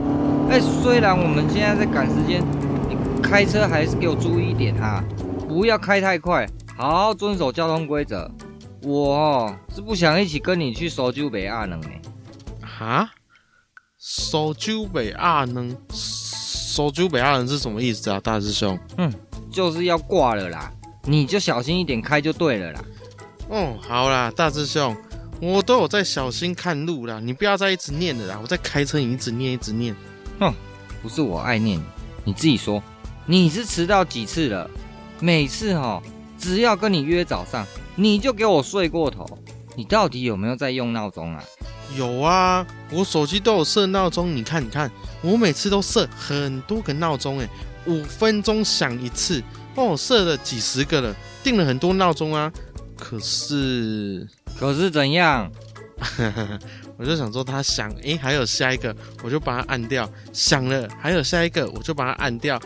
[0.50, 2.44] 哎，虽然我们现在在赶时间，
[2.90, 5.04] 你开车还是给我注意一点啊，
[5.48, 8.30] 不要开太快，好好遵守交通规则。
[8.82, 11.90] 我哦是不想一起跟你去搜救北阿能呢。
[12.62, 13.10] 哈？
[13.98, 15.76] 搜救北阿能？
[16.76, 18.78] 搜救北亚人是什么意思啊，大师兄？
[18.98, 19.10] 嗯，
[19.50, 20.70] 就是要挂了啦，
[21.06, 22.84] 你就小心一点开就对了啦。
[23.48, 24.94] 哦，好啦，大师兄。
[25.42, 28.38] 我都有在小心看路啦，你不要再一直念了啦。
[28.42, 29.96] 我在开车，你一直念一直念。
[30.38, 30.54] 哼，
[31.02, 31.84] 不是我爱念你，
[32.26, 32.84] 你自己说，
[33.26, 34.70] 你是迟到几次了？
[35.22, 36.04] 每次哈，
[36.38, 39.26] 只要跟你约早上，你就给我睡过头。
[39.78, 41.42] 你到底有没有在用闹钟啊？
[41.96, 44.36] 有啊，我手机都有设闹钟。
[44.36, 44.90] 你看，你看，
[45.22, 47.50] 我每次都设很多个闹钟，诶，
[47.86, 49.42] 五分钟响一次。
[49.76, 52.52] 帮我设了几十个了，定了很多闹钟啊。
[52.98, 54.26] 可是。
[54.58, 55.52] 可是怎样？
[56.98, 60.10] 我就想说他响，诶，还有下一个，我就把它按掉。
[60.32, 62.58] 响了，还有下一个，我就把它按掉，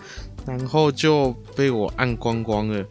[0.46, 2.86] 然后就被我按光光了。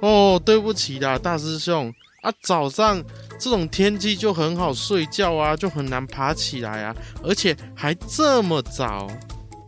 [0.00, 3.02] 哦，对不起啦，大师兄啊，早上
[3.38, 9.06] 这种天气就很好睡觉啊，就很难爬起来啊，而且还这么早。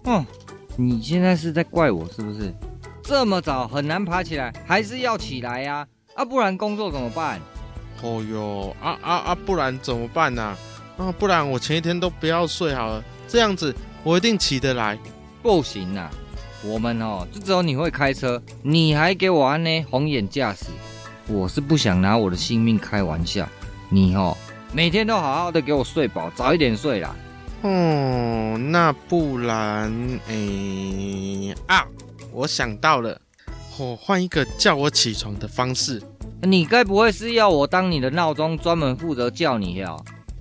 [0.04, 0.24] 嗯，
[0.76, 2.52] 你现在是在怪我是不是？
[3.02, 5.86] 这么早很难爬起来，还是要起来呀？
[6.14, 7.40] 啊，不然工作怎么办？
[8.02, 9.34] 哦哟，啊啊啊！
[9.34, 10.42] 不然怎么办呢？
[10.42, 10.56] 啊？
[10.98, 14.98] 啊，不然我前一天都不要睡好了，这样子我一定起得来。
[15.42, 16.10] 不行啊，
[16.64, 20.66] 我们哦，就只有你会开车，你还给我安呢红眼驾驶，
[21.26, 23.48] 我是不想拿我的性命开玩笑。
[23.92, 24.36] 你哦，
[24.72, 27.14] 每天都好好的给我睡饱，早一点睡啦。
[27.62, 29.92] 哦，那不然，
[30.28, 31.84] 诶啊，
[32.32, 33.20] 我想到了，
[33.78, 36.00] 我换一个叫我起床的方式。
[36.42, 39.96] 你该不会是要我当你的闹钟，专门负责叫你呀？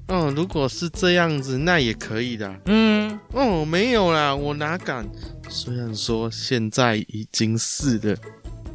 [0.10, 2.56] 嗯，如果是这样子，那也可以的。
[2.66, 5.08] 嗯，哦，没有啦，我哪敢？
[5.50, 8.16] 虽然说现在已经是了。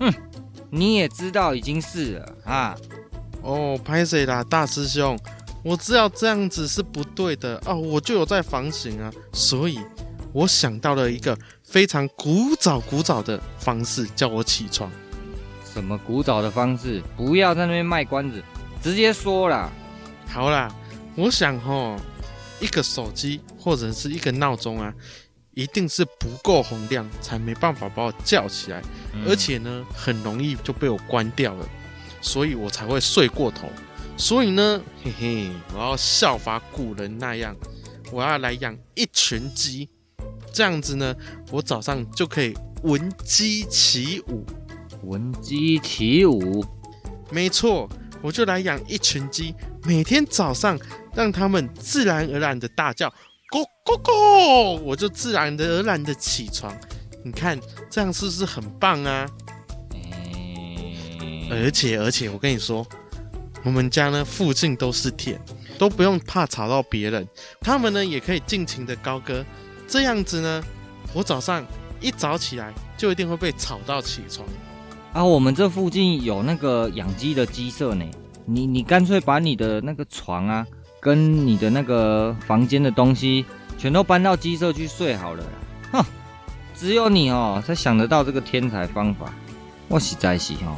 [0.00, 0.12] 哼，
[0.68, 2.76] 你也知道已经是了啊。
[3.44, 5.18] 哦，拍谁啦，大师兄？
[5.62, 9.78] 我知道这样子是不对的哦，我就有在反省啊，所以
[10.32, 14.90] 我想到了一个非常古早古早的方式，叫我起床。
[15.72, 17.02] 什么古早的方式？
[17.16, 18.42] 不要在那边卖关子，
[18.82, 19.70] 直接说啦。
[20.26, 20.74] 好啦，
[21.14, 21.96] 我想吼，
[22.60, 24.92] 一个手机或者是一个闹钟啊，
[25.52, 31.68] 一定是不够洪亮，才没办法把我叫起来，嗯、而且呢，很容易就被我关掉了，
[32.24, 33.68] 所以我才会睡过头。
[34.16, 37.54] 所以呢，嘿嘿，我要效法古人那样，
[38.10, 39.88] 我要来养一群鸡，
[40.52, 41.14] 这样子呢，
[41.50, 44.44] 我早上就可以闻鸡起舞。
[45.02, 46.64] 闻鸡起舞，
[47.30, 47.86] 没错，
[48.22, 50.78] 我就来养一群鸡，每天早上
[51.14, 53.10] 让它们自然而然的大叫，
[53.50, 56.74] 咕咕咕，我就自然而然的起床。
[57.22, 57.60] 你看
[57.90, 59.28] 这样是不是很棒啊？
[61.50, 62.86] 而且而且，我跟你说，
[63.62, 65.38] 我们家呢附近都是田，
[65.78, 67.26] 都不用怕吵到别人，
[67.60, 69.44] 他们呢也可以尽情的高歌。
[69.86, 70.62] 这样子呢，
[71.12, 71.64] 我早上
[72.00, 74.46] 一早起来就一定会被吵到起床。
[75.12, 78.04] 啊，我们这附近有那个养鸡的鸡舍呢。
[78.46, 80.66] 你你干脆把你的那个床啊，
[81.00, 83.46] 跟你的那个房间的东西，
[83.78, 85.44] 全都搬到鸡舍去睡好了。
[85.92, 86.04] 哼，
[86.74, 89.32] 只有你哦，才想得到这个天才方法。
[89.88, 90.76] 我实在是哦，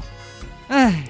[0.68, 1.04] 哎，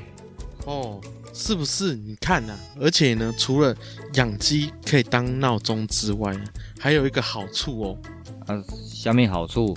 [0.64, 1.00] 哦，
[1.32, 1.94] 是不是？
[1.94, 3.74] 你看呐、啊，而且呢，除了
[4.14, 6.34] 养鸡可以当闹钟之外，
[6.78, 7.98] 还有一个好处哦。
[8.46, 9.76] 啊，下面好处。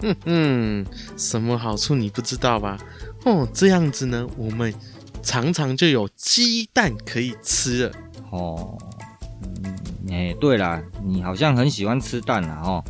[0.00, 2.78] 嗯嗯，什么好处你不知道吧？
[3.24, 4.72] 哦，这样子呢，我们
[5.22, 7.92] 常常就有鸡蛋可以吃了。
[8.30, 8.76] 哦，
[9.64, 9.74] 嗯，
[10.10, 12.84] 哎，对了，你好像很喜欢吃蛋啊，哦。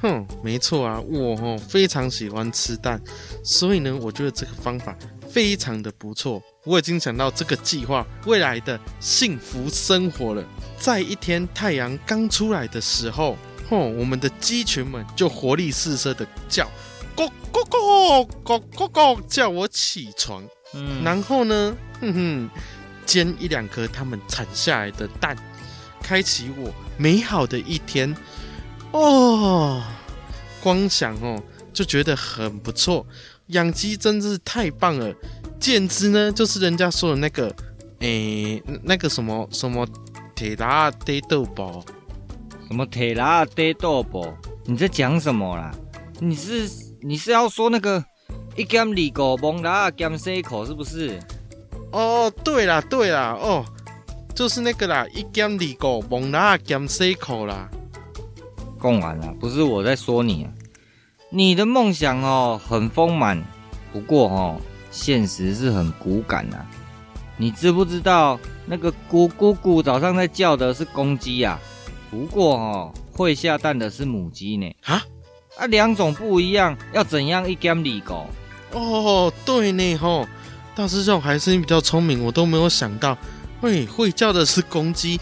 [0.00, 3.00] 哼，没错啊，我哦非常喜欢吃蛋，
[3.42, 4.94] 所以呢，我觉得这个方法
[5.34, 6.40] 非常的不错。
[6.64, 10.44] 我已经想到这个计划未来的幸福生活了。
[10.78, 13.36] 在一天太阳刚出来的时候。
[13.70, 16.70] 哦，我们的鸡群们就活力四射的叫，
[17.16, 20.46] 咕咕咕咕咕咕，叫我起床。
[20.74, 22.50] 嗯，然后呢，哼哼，
[23.06, 25.34] 煎一两颗他们产下来的蛋，
[26.02, 28.14] 开启我美好的一天。
[28.92, 29.82] 哦，
[30.62, 31.42] 光想哦
[31.72, 33.06] 就觉得很不错，
[33.48, 35.14] 养鸡真是太棒了，
[35.60, 37.54] 简直呢就是人家说的那个，
[38.00, 39.86] 诶，那个什么什么
[40.34, 41.84] 铁达得豆包。
[42.66, 44.34] 什么铁拉得豆包？
[44.64, 45.70] 你在讲什么啦？
[46.18, 46.68] 你是
[47.02, 48.02] 你是要说那个
[48.56, 51.18] 一兼二狗蒙拉兼 C 口是不是？
[51.92, 53.64] 哦，对啦对啦，哦，
[54.34, 57.68] 就是那个啦，一兼二狗蒙拉兼 C 口啦。
[58.82, 60.46] 讲完了，不是我在说你，
[61.36, 63.42] 你的梦想哦很丰满，
[63.92, 64.60] 不过哦
[64.92, 66.64] 现实是很骨感呐。
[67.36, 71.58] 你知不知道那个咕咕咕早上在叫的是公鸡呀？
[72.08, 74.72] 不过哦会下蛋的是母鸡呢。
[74.84, 75.02] 啊
[75.58, 78.26] 啊，两种不一样，要怎样一兼理狗？
[78.70, 80.24] 哦，对呢吼，
[80.76, 83.18] 大师兄还是你比较聪明，我都没有想到，
[83.60, 85.18] 会，会叫的是公鸡，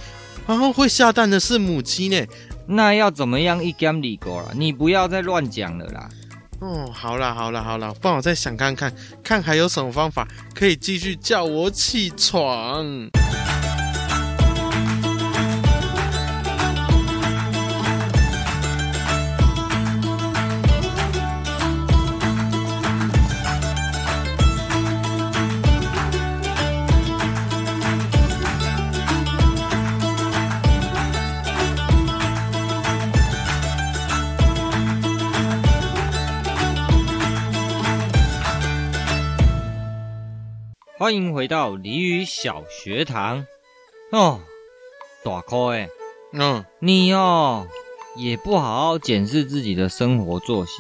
[0.47, 2.27] 然后会下蛋的是母鸡呢。
[2.67, 4.53] 那要怎么样一干理过了？
[4.55, 6.09] 你不要再乱讲了啦！
[6.61, 12.87] 哦，好啦好啦好啦，帮我再想看看，看还有什么方法可以继续叫我起床。
[41.03, 43.45] 欢迎回到俚语小学堂
[44.13, 44.41] 哦，
[45.25, 45.89] 大哥诶，
[46.33, 47.67] 嗯，你哦
[48.15, 50.75] 也不好好检视自己的生活作息，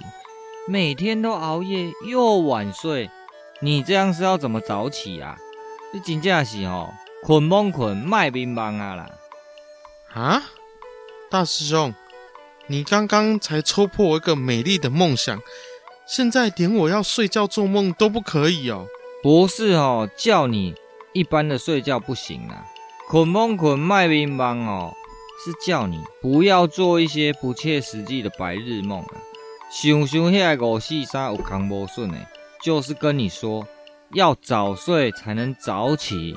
[0.68, 3.10] 每天都熬夜又晚睡，
[3.58, 5.36] 你这样是要怎么早起啊？
[5.92, 9.10] 你真正是哦，困梦困，卖乒乓啊啦！
[10.14, 10.42] 啊，
[11.28, 11.92] 大师兄，
[12.68, 15.40] 你刚刚才戳破我一个美丽的梦想，
[16.06, 18.86] 现在连我要睡觉做梦都不可以哦。
[19.22, 20.74] 不是哦，叫你
[21.12, 22.66] 一般的睡觉不行啊，
[23.08, 24.92] 困梦困卖乒乓哦，
[25.44, 29.14] 是叫你不要做一些不切实际的白日梦啊。
[29.70, 32.16] 想想遐五四三有扛无顺呢，
[32.62, 33.66] 就是跟你说
[34.12, 36.34] 要早睡才能早起，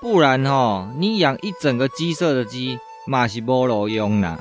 [0.00, 4.38] 不然哦，你养一整个鸡舍的鸡嘛是无路用啦。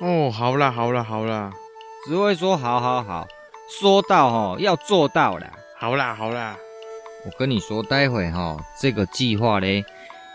[0.00, 1.52] 哦，好啦好啦好啦，
[2.06, 3.26] 只会说好好好，
[3.68, 5.52] 说到哦要做到啦。
[5.78, 6.56] 好啦好啦。
[7.24, 9.84] 我跟你说，待会哈，这个计划嘞，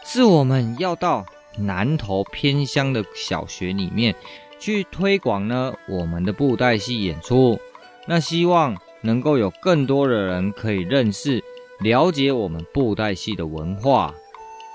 [0.06, 1.26] 是我们要到
[1.58, 4.15] 南投偏乡的小学里面
[4.58, 7.60] 去推广呢我们的布袋戏演出。
[8.06, 11.43] 那希望能够有更多的人可以认识、
[11.82, 14.15] 了解我们布袋戏的文化。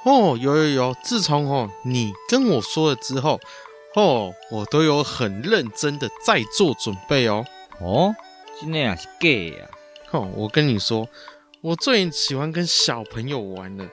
[0.05, 3.40] 哦，有有有，自从哦你跟我说了之后，
[3.94, 7.44] 哦，我都有很认真的在做准备哦。
[7.81, 8.14] 哦，
[8.61, 9.66] 今天也是 gay 呀？
[10.11, 11.09] 哦，我跟你说。
[11.62, 13.88] 我最喜欢跟小朋友玩了，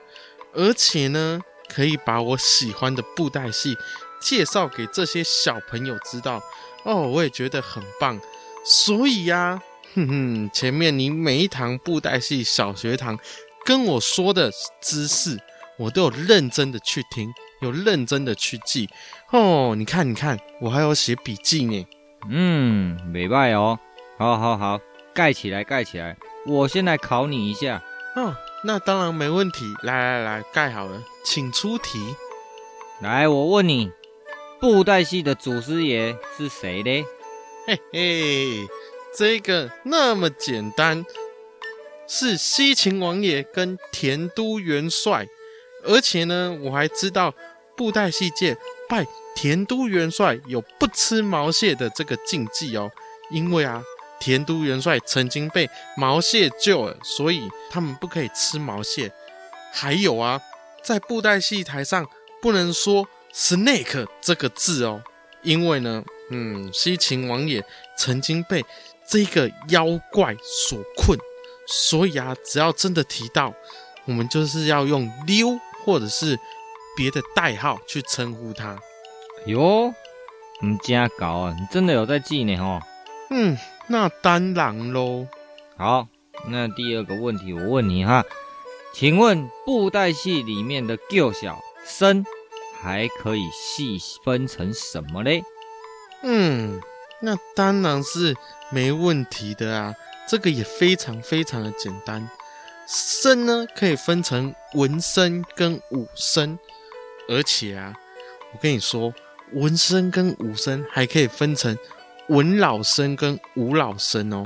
[0.52, 3.78] 而且呢，可以把我喜欢的布袋戏
[4.20, 6.42] 介绍给这些小朋友知道
[6.82, 8.20] 哦，我也觉得很棒。
[8.64, 9.62] 所以呀、
[9.94, 13.16] 哼哼，前面你每一堂布袋戏小学堂
[13.64, 14.50] 跟我说的
[14.82, 15.38] 知识，
[15.78, 18.88] 我都有认真的去听，有认真的去记
[19.30, 19.76] 哦。
[19.78, 21.86] 你看，你看，我还有写笔记呢。
[22.28, 23.78] 嗯，没败哦，
[24.18, 24.80] 好好好，
[25.14, 26.16] 盖起来，盖起来。
[26.50, 27.80] 我先来考你一下
[28.16, 28.34] 哦，
[28.64, 29.72] 那当然没问题。
[29.84, 32.16] 来来来，盖好了，请出题。
[33.00, 33.92] 来，我问你，
[34.58, 37.06] 布袋戏的祖师爷是谁呢？
[37.68, 38.68] 嘿嘿，
[39.16, 41.06] 这个那么简单，
[42.08, 45.28] 是西秦王爷跟田都元帅。
[45.84, 47.32] 而且呢，我还知道
[47.76, 48.56] 布袋戏界
[48.88, 52.90] 拜田都元帅有不吃毛蟹的这个禁忌哦，
[53.30, 53.84] 因为啊。
[54.20, 59.10] 田都元帅曾经被毛蟹救了，所以他们不可以吃毛蟹。
[59.72, 60.40] 还有啊，
[60.82, 62.06] 在布袋戏台上
[62.42, 65.02] 不能说 “snake” 这个字哦，
[65.42, 67.64] 因为呢，嗯，西秦王爷
[67.96, 68.64] 曾经被
[69.08, 71.18] 这个妖怪所困，
[71.66, 73.54] 所以啊，只要真的提到，
[74.04, 76.38] 我们就是要用“溜”或者是
[76.96, 78.78] 别的代号去称呼他。
[79.46, 79.94] 哟，
[80.60, 81.56] 你真搞啊！
[81.58, 82.80] 你真的有在记呢，吼。
[83.30, 83.56] 嗯。
[83.86, 85.26] 那当然喽。
[85.76, 86.06] 好，
[86.46, 88.24] 那第二个问题我问你哈，
[88.94, 92.24] 请问布袋戏里面的叫小生
[92.80, 95.42] 还可以细分成什么嘞？
[96.22, 96.80] 嗯，
[97.20, 98.36] 那当然是
[98.70, 99.94] 没问题的啊，
[100.28, 102.30] 这个也非常非常的简单。
[102.86, 106.56] 生呢可以分成文生跟武生，
[107.28, 107.92] 而且啊，
[108.52, 109.12] 我跟你说，
[109.52, 111.76] 文生跟武生还可以分成。
[112.30, 114.44] 文老生跟武老生哦，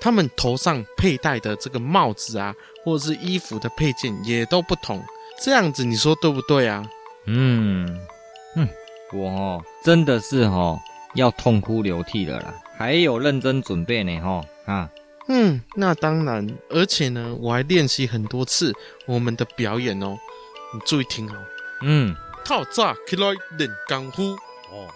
[0.00, 2.54] 他们头上佩戴的这个帽子啊，
[2.84, 5.02] 或者是衣服的配件也都不同。
[5.42, 6.88] 这样子你说对不对啊？
[7.26, 7.98] 嗯
[8.56, 8.68] 嗯，
[9.12, 10.78] 我哦真的是哦
[11.14, 14.90] 要痛哭流涕了啦，还有认真准备呢哈啊。
[15.28, 18.74] 嗯，那当然，而且呢，我还练习很多次
[19.06, 20.18] 我们的表演哦。
[20.74, 21.36] 你注意听哦。
[21.80, 22.14] 嗯，
[22.44, 24.32] 套炸起来练功夫
[24.70, 24.88] 哦，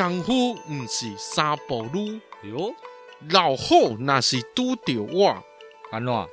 [0.00, 2.74] 功夫唔是三步路哟，
[3.28, 5.44] 老虎那是拄着我，
[5.92, 6.28] 安怎？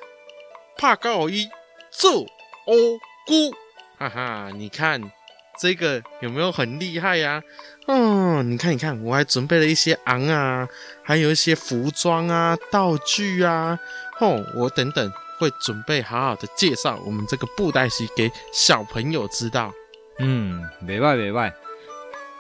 [0.78, 1.50] 怕告伊
[1.92, 3.52] 做乌龟，
[3.98, 4.52] 哈哈！
[4.56, 5.12] 你看
[5.60, 7.44] 这个有没有很厉害呀？
[7.88, 7.88] 啊？
[7.88, 10.66] 嗯，你看，你看，我还准备了一些昂啊，
[11.04, 13.78] 还有一些服装啊、道具啊。
[14.14, 19.74] 吼，我等等会准备好好的介绍我们这个布袋戏给小朋友知道。
[20.20, 21.54] 嗯，没坏没坏，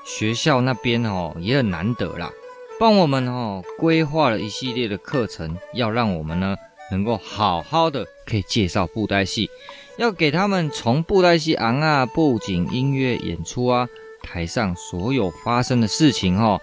[0.08, 2.32] 学校那边哦也很难得啦，
[2.80, 6.56] 帮我们哦规划了一系列的课程，要让我们呢。
[6.90, 9.50] 能够好好的可以介绍布袋戏，
[9.98, 13.90] 要给他们从布袋戏昂啊，布景、音乐、演出啊，
[14.24, 16.62] 台上所有发生的事情哦，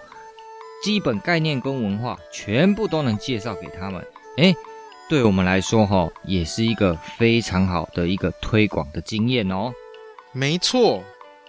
[0.83, 4.03] 基本概念跟文化全部都能介绍给他们。
[4.37, 4.55] 诶，
[5.07, 9.71] 对我们来说哈，也是一个非常好的一个推广的经验哦。
[10.31, 11.03] 没错，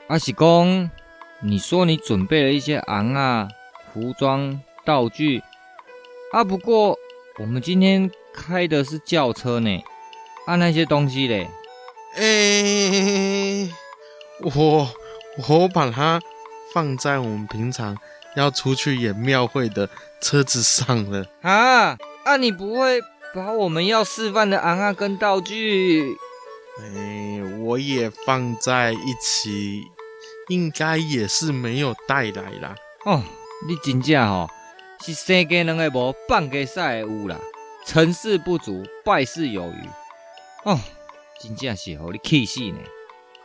[0.09, 0.91] 阿喜公，
[1.43, 3.49] 你说你准备了一些昂啊，
[3.93, 5.43] 服装道具
[6.33, 6.99] 啊，不过
[7.39, 8.11] 我们今天。
[8.39, 9.83] 开的是轿车呢，
[10.45, 11.49] 啊，那些东西嘞？
[12.17, 13.71] 哎、欸，
[14.43, 14.87] 我
[15.49, 16.21] 我把它
[16.75, 17.97] 放在我们平常
[18.37, 19.89] 要出去演庙会的
[20.21, 21.25] 车子上了。
[21.41, 22.37] 啊啊！
[22.37, 23.01] 你不会
[23.35, 26.15] 把我们要示范的昂啊跟道具？
[26.79, 29.83] 哎、欸，我也放在一起，
[30.49, 32.75] 应该也是没有带来啦。
[33.05, 33.23] 哦，
[33.69, 34.49] 你真正哦，
[35.01, 37.39] 是生家两个无，半个赛有啦。
[37.85, 39.89] 成事不足，败事有余。
[40.65, 40.81] 哦，
[41.41, 42.79] 真正是让你气死呢。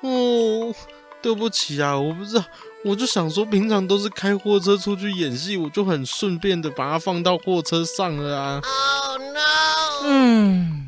[0.01, 0.73] 哦，
[1.21, 2.45] 对不起啊，我不知道，
[2.83, 8.61] 我就想说，平常都是开货车出去演戏，我就很顺便的把它放到货车上了啊。
[8.63, 10.07] Oh no！
[10.07, 10.80] 嗯。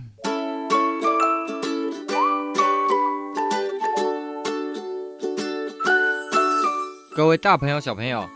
[7.15, 8.27] 各位大朋友、小朋友，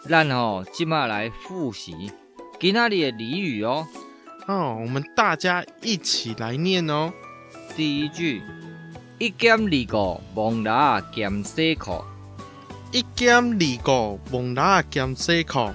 [0.00, 2.10] 咱哦今晚来复习
[2.58, 3.86] 今天的俚语哦。
[4.48, 7.12] 哦，我们大家一起来念哦。
[7.76, 8.42] 第一句，
[9.20, 12.02] 一兼二顾，忙拉兼洗裤。
[12.90, 15.70] 一兼二顾，忙拉兼洗裤。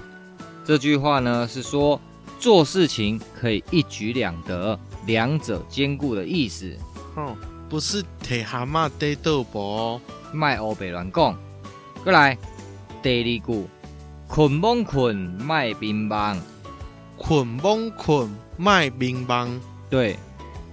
[0.66, 1.98] 这句话呢是说
[2.38, 6.76] 做事情可以一举两得，两者兼顾的意思。
[7.16, 7.34] 哦，
[7.70, 9.98] 不是铁蛤蟆得豆包，
[10.30, 11.34] 卖欧北乱讲。
[12.04, 12.36] 过来，
[13.02, 13.66] 第二句，
[14.28, 16.38] 困忙困，卖冰棒。
[17.16, 18.28] 捆蒙捆
[18.58, 19.48] 卖冰棒，
[19.88, 20.18] 对，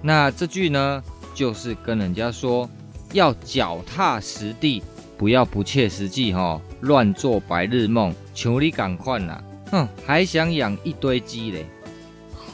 [0.01, 1.01] 那这句呢，
[1.33, 2.69] 就是跟人家说
[3.13, 4.83] 要脚踏实地，
[5.17, 11.65] 不要不切实际哈、哦，乱做白日梦，求你赶快啦，哼，还想养一堆鸡嘞？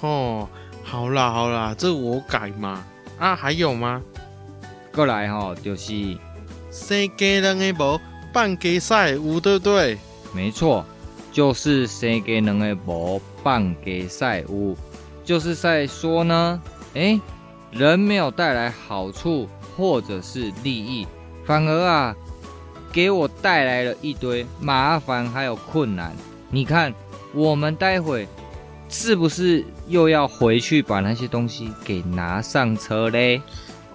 [0.01, 0.47] 哦，
[0.83, 2.85] 好啦好啦，这我改嘛。
[3.17, 3.99] 啊，还有吗？
[4.93, 5.93] 过来哈、哦，就是
[6.69, 7.99] 生鸡人的无，
[8.37, 9.97] 半家赛有，对不对？
[10.31, 10.85] 没错。
[11.31, 14.77] 就是生给人的无，半给赛物，
[15.25, 16.61] 就是在说呢，
[16.93, 17.19] 哎，
[17.71, 21.07] 人没有带来好处或者是利益，
[21.45, 22.15] 反而啊，
[22.91, 26.15] 给我带来了一堆麻烦还有困难。
[26.51, 26.93] 你看，
[27.33, 28.27] 我们待会
[28.87, 33.41] 是不是又要回去把那些东西给拿上车嘞？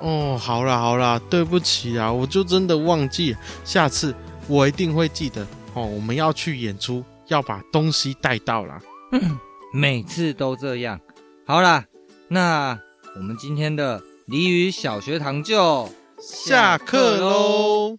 [0.01, 4.13] 哦，好啦好啦，对不起啊，我就真的忘记，下次
[4.49, 5.85] 我一定会记得哦。
[5.85, 7.05] 我们要去演出。
[7.29, 8.79] 要把东西带到啦，
[9.13, 9.39] 嗯，
[9.73, 11.01] 每次都这样。
[11.47, 11.83] 好啦，
[12.29, 12.79] 那
[13.17, 15.89] 我们今天的俚语小学堂就
[16.21, 17.97] 下课喽。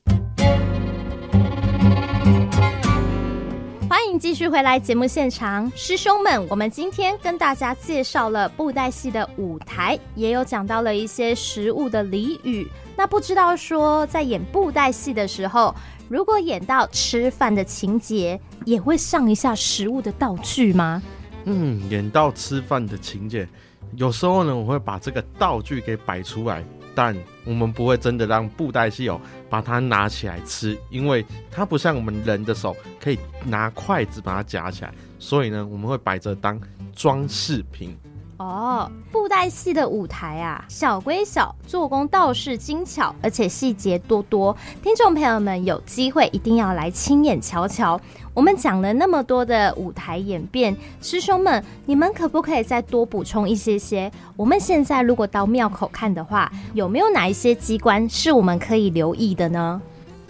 [3.89, 12.69] 欢迎继续回来节目现场，师兄们，我们今天跟大家介绍了布袋戏的舞台，也有讲到了一些食物的俚语。
[12.95, 15.73] 那不知道说，在演布袋戏的时候，
[16.09, 21.01] 如果演到吃饭的情节，也会上一下食物的道具吗？
[21.45, 23.47] 嗯，演到吃饭的情节，
[23.95, 36.59] 有时候呢，我会把这个道具给摆出来，但我们不会真的让布袋戏哦把它拿起来吃，因为它不像我们人的手可以拿筷子把它夹起来，所以呢，我们会摆着当
[36.93, 37.97] 装饰品。
[38.43, 44.53] 哦，布袋戏的舞台啊，小归小，做工倒是精巧，而且细节多多。
[44.81, 47.99] 听众朋友们有机会一定要来亲眼瞧瞧。
[48.33, 54.11] 我们讲了那么多的舞台演变，师兄们，你们可不可以再多补充一些些？
[54.35, 59.81] 我们现在如果到庙口看的话，有没有哪一些机关是我们可以留意的呢？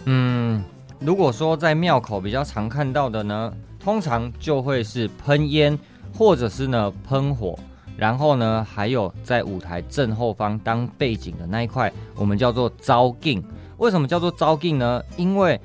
[0.05, 0.63] 嗯，
[0.99, 5.79] 如果说在庙口比较常看到的呢，通常就会是喷烟，
[6.15, 7.57] 或者是呢喷火，
[7.95, 13.43] 然后呢还有在舞台正后方当背景的那一块，我们叫做招镜。
[13.77, 15.01] 为什么叫做招镜呢？
[15.17, 15.59] 因为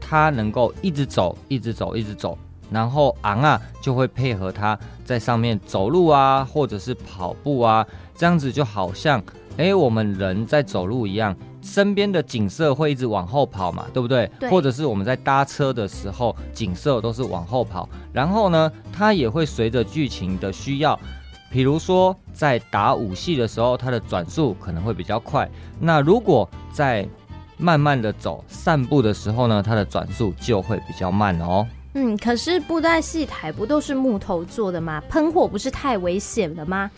[0.00, 2.36] 它能够一直走，一直走，一直走，
[2.70, 9.22] 然后昂啊就会配合它在上面走路啊，或者是跑步啊，这样子就好像
[9.58, 14.28] 诶我们人在走路一样，身边的景色会一直往后跑嘛，对不对？
[14.40, 14.50] 对。
[14.50, 20.98] 或者是我们在搭车的时候，景色都是往后跑，然后呢，它也会随着剧情的需要，
[21.52, 25.46] 比如说在打武戏的时候，它的转速可能会比较快。
[25.78, 27.06] 那如果在
[27.58, 31.66] 慢慢的走，散步的时候呢，它的转速就会比较慢哦。
[31.92, 35.02] 嗯，可是布袋戏台不都是木头做的吗？
[35.10, 36.90] 喷火不是太危险了吗？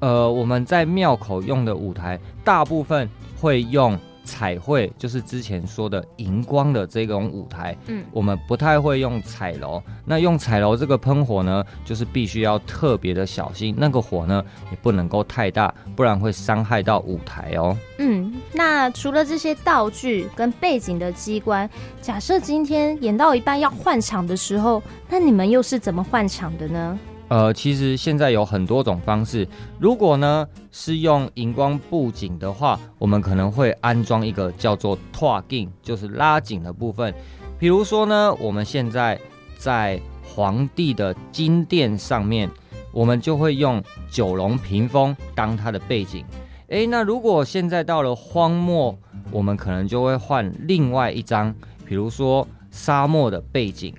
[0.00, 3.06] 呃，我们在庙口用的舞台，大部分
[3.38, 3.98] 会用。
[4.28, 9.82] 彩绘就是之前说的荧光的这种舞台，嗯，我们不太会用彩楼。
[10.04, 17.74] 那用彩楼这个喷火呢，就是必须要特别的小心，那个火呢也不能够太大，不然会伤害到舞台哦。
[17.98, 21.68] 嗯，那除了这些道具跟背景的机关，
[22.02, 26.98] 假设今天演到一半要换场的时候，那你们又是怎么换场的呢？
[27.28, 29.46] 呃，其实现在有很多种方式。
[29.78, 37.14] 如果呢是用荧光布景的话，我们可能会安装一个叫做拓镜，就是拉紧的部分。
[37.58, 39.20] 比如说呢，我们现在
[39.58, 42.50] 在皇帝的金殿上面，
[42.92, 46.24] 我们就会用九龙屏风当它的背景。
[46.68, 48.98] 诶，那如果现在到了荒漠，
[49.30, 51.54] 我们可能就会换另外一张，
[51.84, 53.94] 比如说沙漠的背景。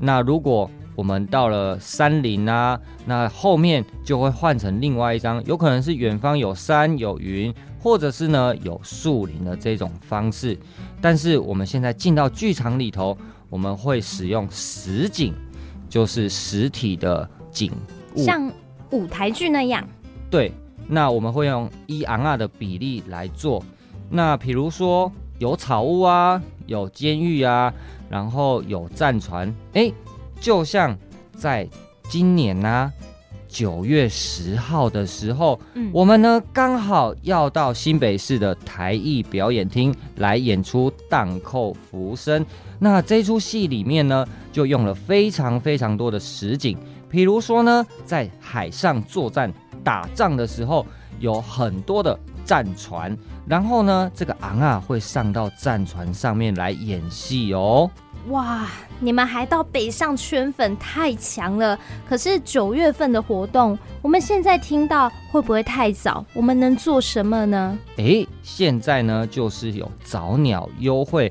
[0.00, 10.56] 那如果我们到了山林啊，那后面就会换成另外一张，有可能是远方有山有云，或者是呢有树林的这种方式。
[11.00, 13.18] 但是我们现在进到剧场里头，
[13.50, 15.34] 我们会使用实景，
[15.88, 17.72] 就是实体的景
[18.14, 18.50] 物，像
[18.90, 19.84] 舞台剧那样。
[20.30, 20.52] 对，
[20.86, 23.64] 那我们会用一昂二的比例来做。
[24.08, 27.74] 那比如说有草屋啊，有监狱啊，
[28.08, 29.92] 然后有战船，哎。
[30.44, 30.94] 就像
[31.34, 31.66] 在
[32.10, 32.92] 今年呢、啊，
[33.48, 42.44] 九月十号的时候，嗯，我们呢刚好要到新北市的台艺表演厅来演出《荡寇浮生》。
[42.78, 46.76] 那这出戏里面呢，就用了非常非常多的实景，
[47.08, 49.50] 比如说呢，在海上作战
[49.82, 50.84] 打仗的时候，
[51.20, 53.16] 有很多的战船，
[53.46, 57.90] 然后呢，这个昂啊会上到战船上面来演戏哦。
[58.28, 58.66] 哇，
[59.00, 61.78] 你们还到北上圈粉，太强了！
[62.08, 66.24] 可是九月份的活动，我们现在听到会不会太早？
[66.32, 67.78] 我们能做什么呢？
[67.96, 71.30] 诶，现在呢就是有早鸟优惠，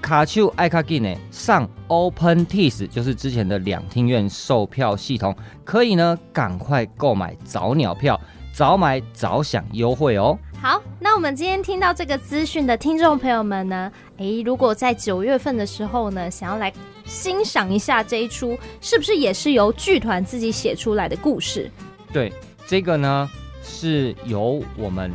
[0.00, 8.20] 卡丘爱卡给呢上 OpenTis，就是之前的两厅院售票系统，可以呢赶快购买早鸟票，
[8.52, 10.36] 早买早享优惠哦。
[10.62, 16.72] 好，那我们今天听到这个资讯的听众朋友们呢，诶，如果在九月份的时候呢，想要来
[17.04, 21.68] 欣赏一下这一出，是不是也是由剧团自己写出来的故事？
[22.12, 22.32] 对，
[22.64, 23.28] 这个呢
[23.60, 25.10] 是由我们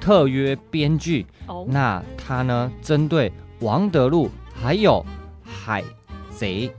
[0.00, 3.32] 特约编剧，哦，那他呢针对
[3.62, 5.04] 王德禄还有
[5.42, 5.82] 海
[6.30, 6.70] 贼，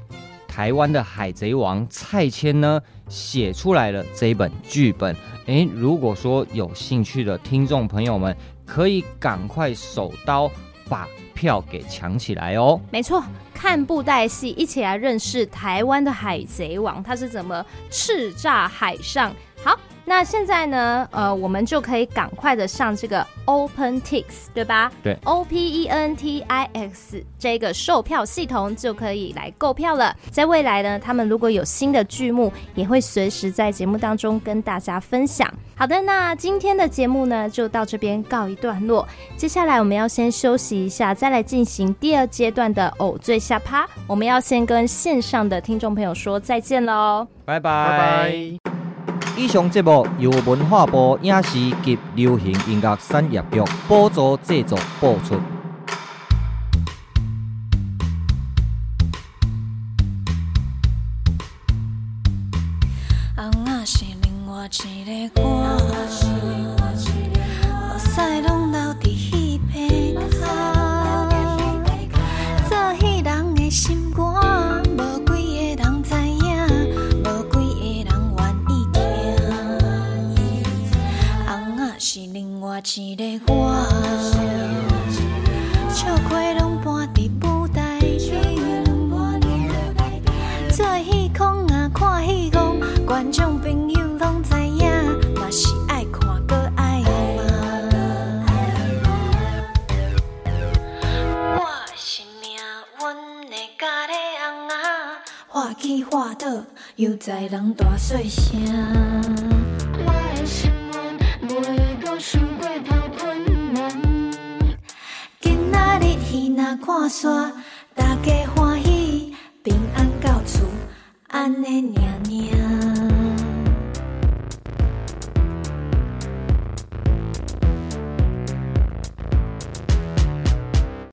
[0.48, 5.14] 台湾的海贼王蔡牵呢写出来了这一本剧本。
[5.46, 8.36] 诶，如果说有兴趣的听众朋友们，
[8.66, 10.50] 可以赶快手刀
[10.90, 12.80] 把票给抢起来哦！
[12.92, 13.24] 没错，
[13.54, 19.32] 看布袋戏，一起来认识台湾的海贼王，他是怎么叱咤海上。
[19.64, 19.78] 好。
[20.08, 24.92] 那现在呢，呃，我们就可以赶快的上这个 OpenTix，对吧？
[25.04, 30.16] 对，O P E N T I X 这个售票系统就可以来购票了。
[30.30, 35.52] 在未来呢，他们如果有新的剧目，也会随时在节目当中跟大家分享。
[35.76, 39.08] 好的，那今天的节目呢，就到这边告一段落。
[39.36, 43.88] 接下来我们要先休息一下，再来进行第二阶段的偶醉下趴。
[44.06, 48.75] 我们要先跟线上的听众朋友说再见了哦，拜拜拜拜。
[49.38, 55.55] 以上节目由文化部影视及流行音乐产业局补助制作播出。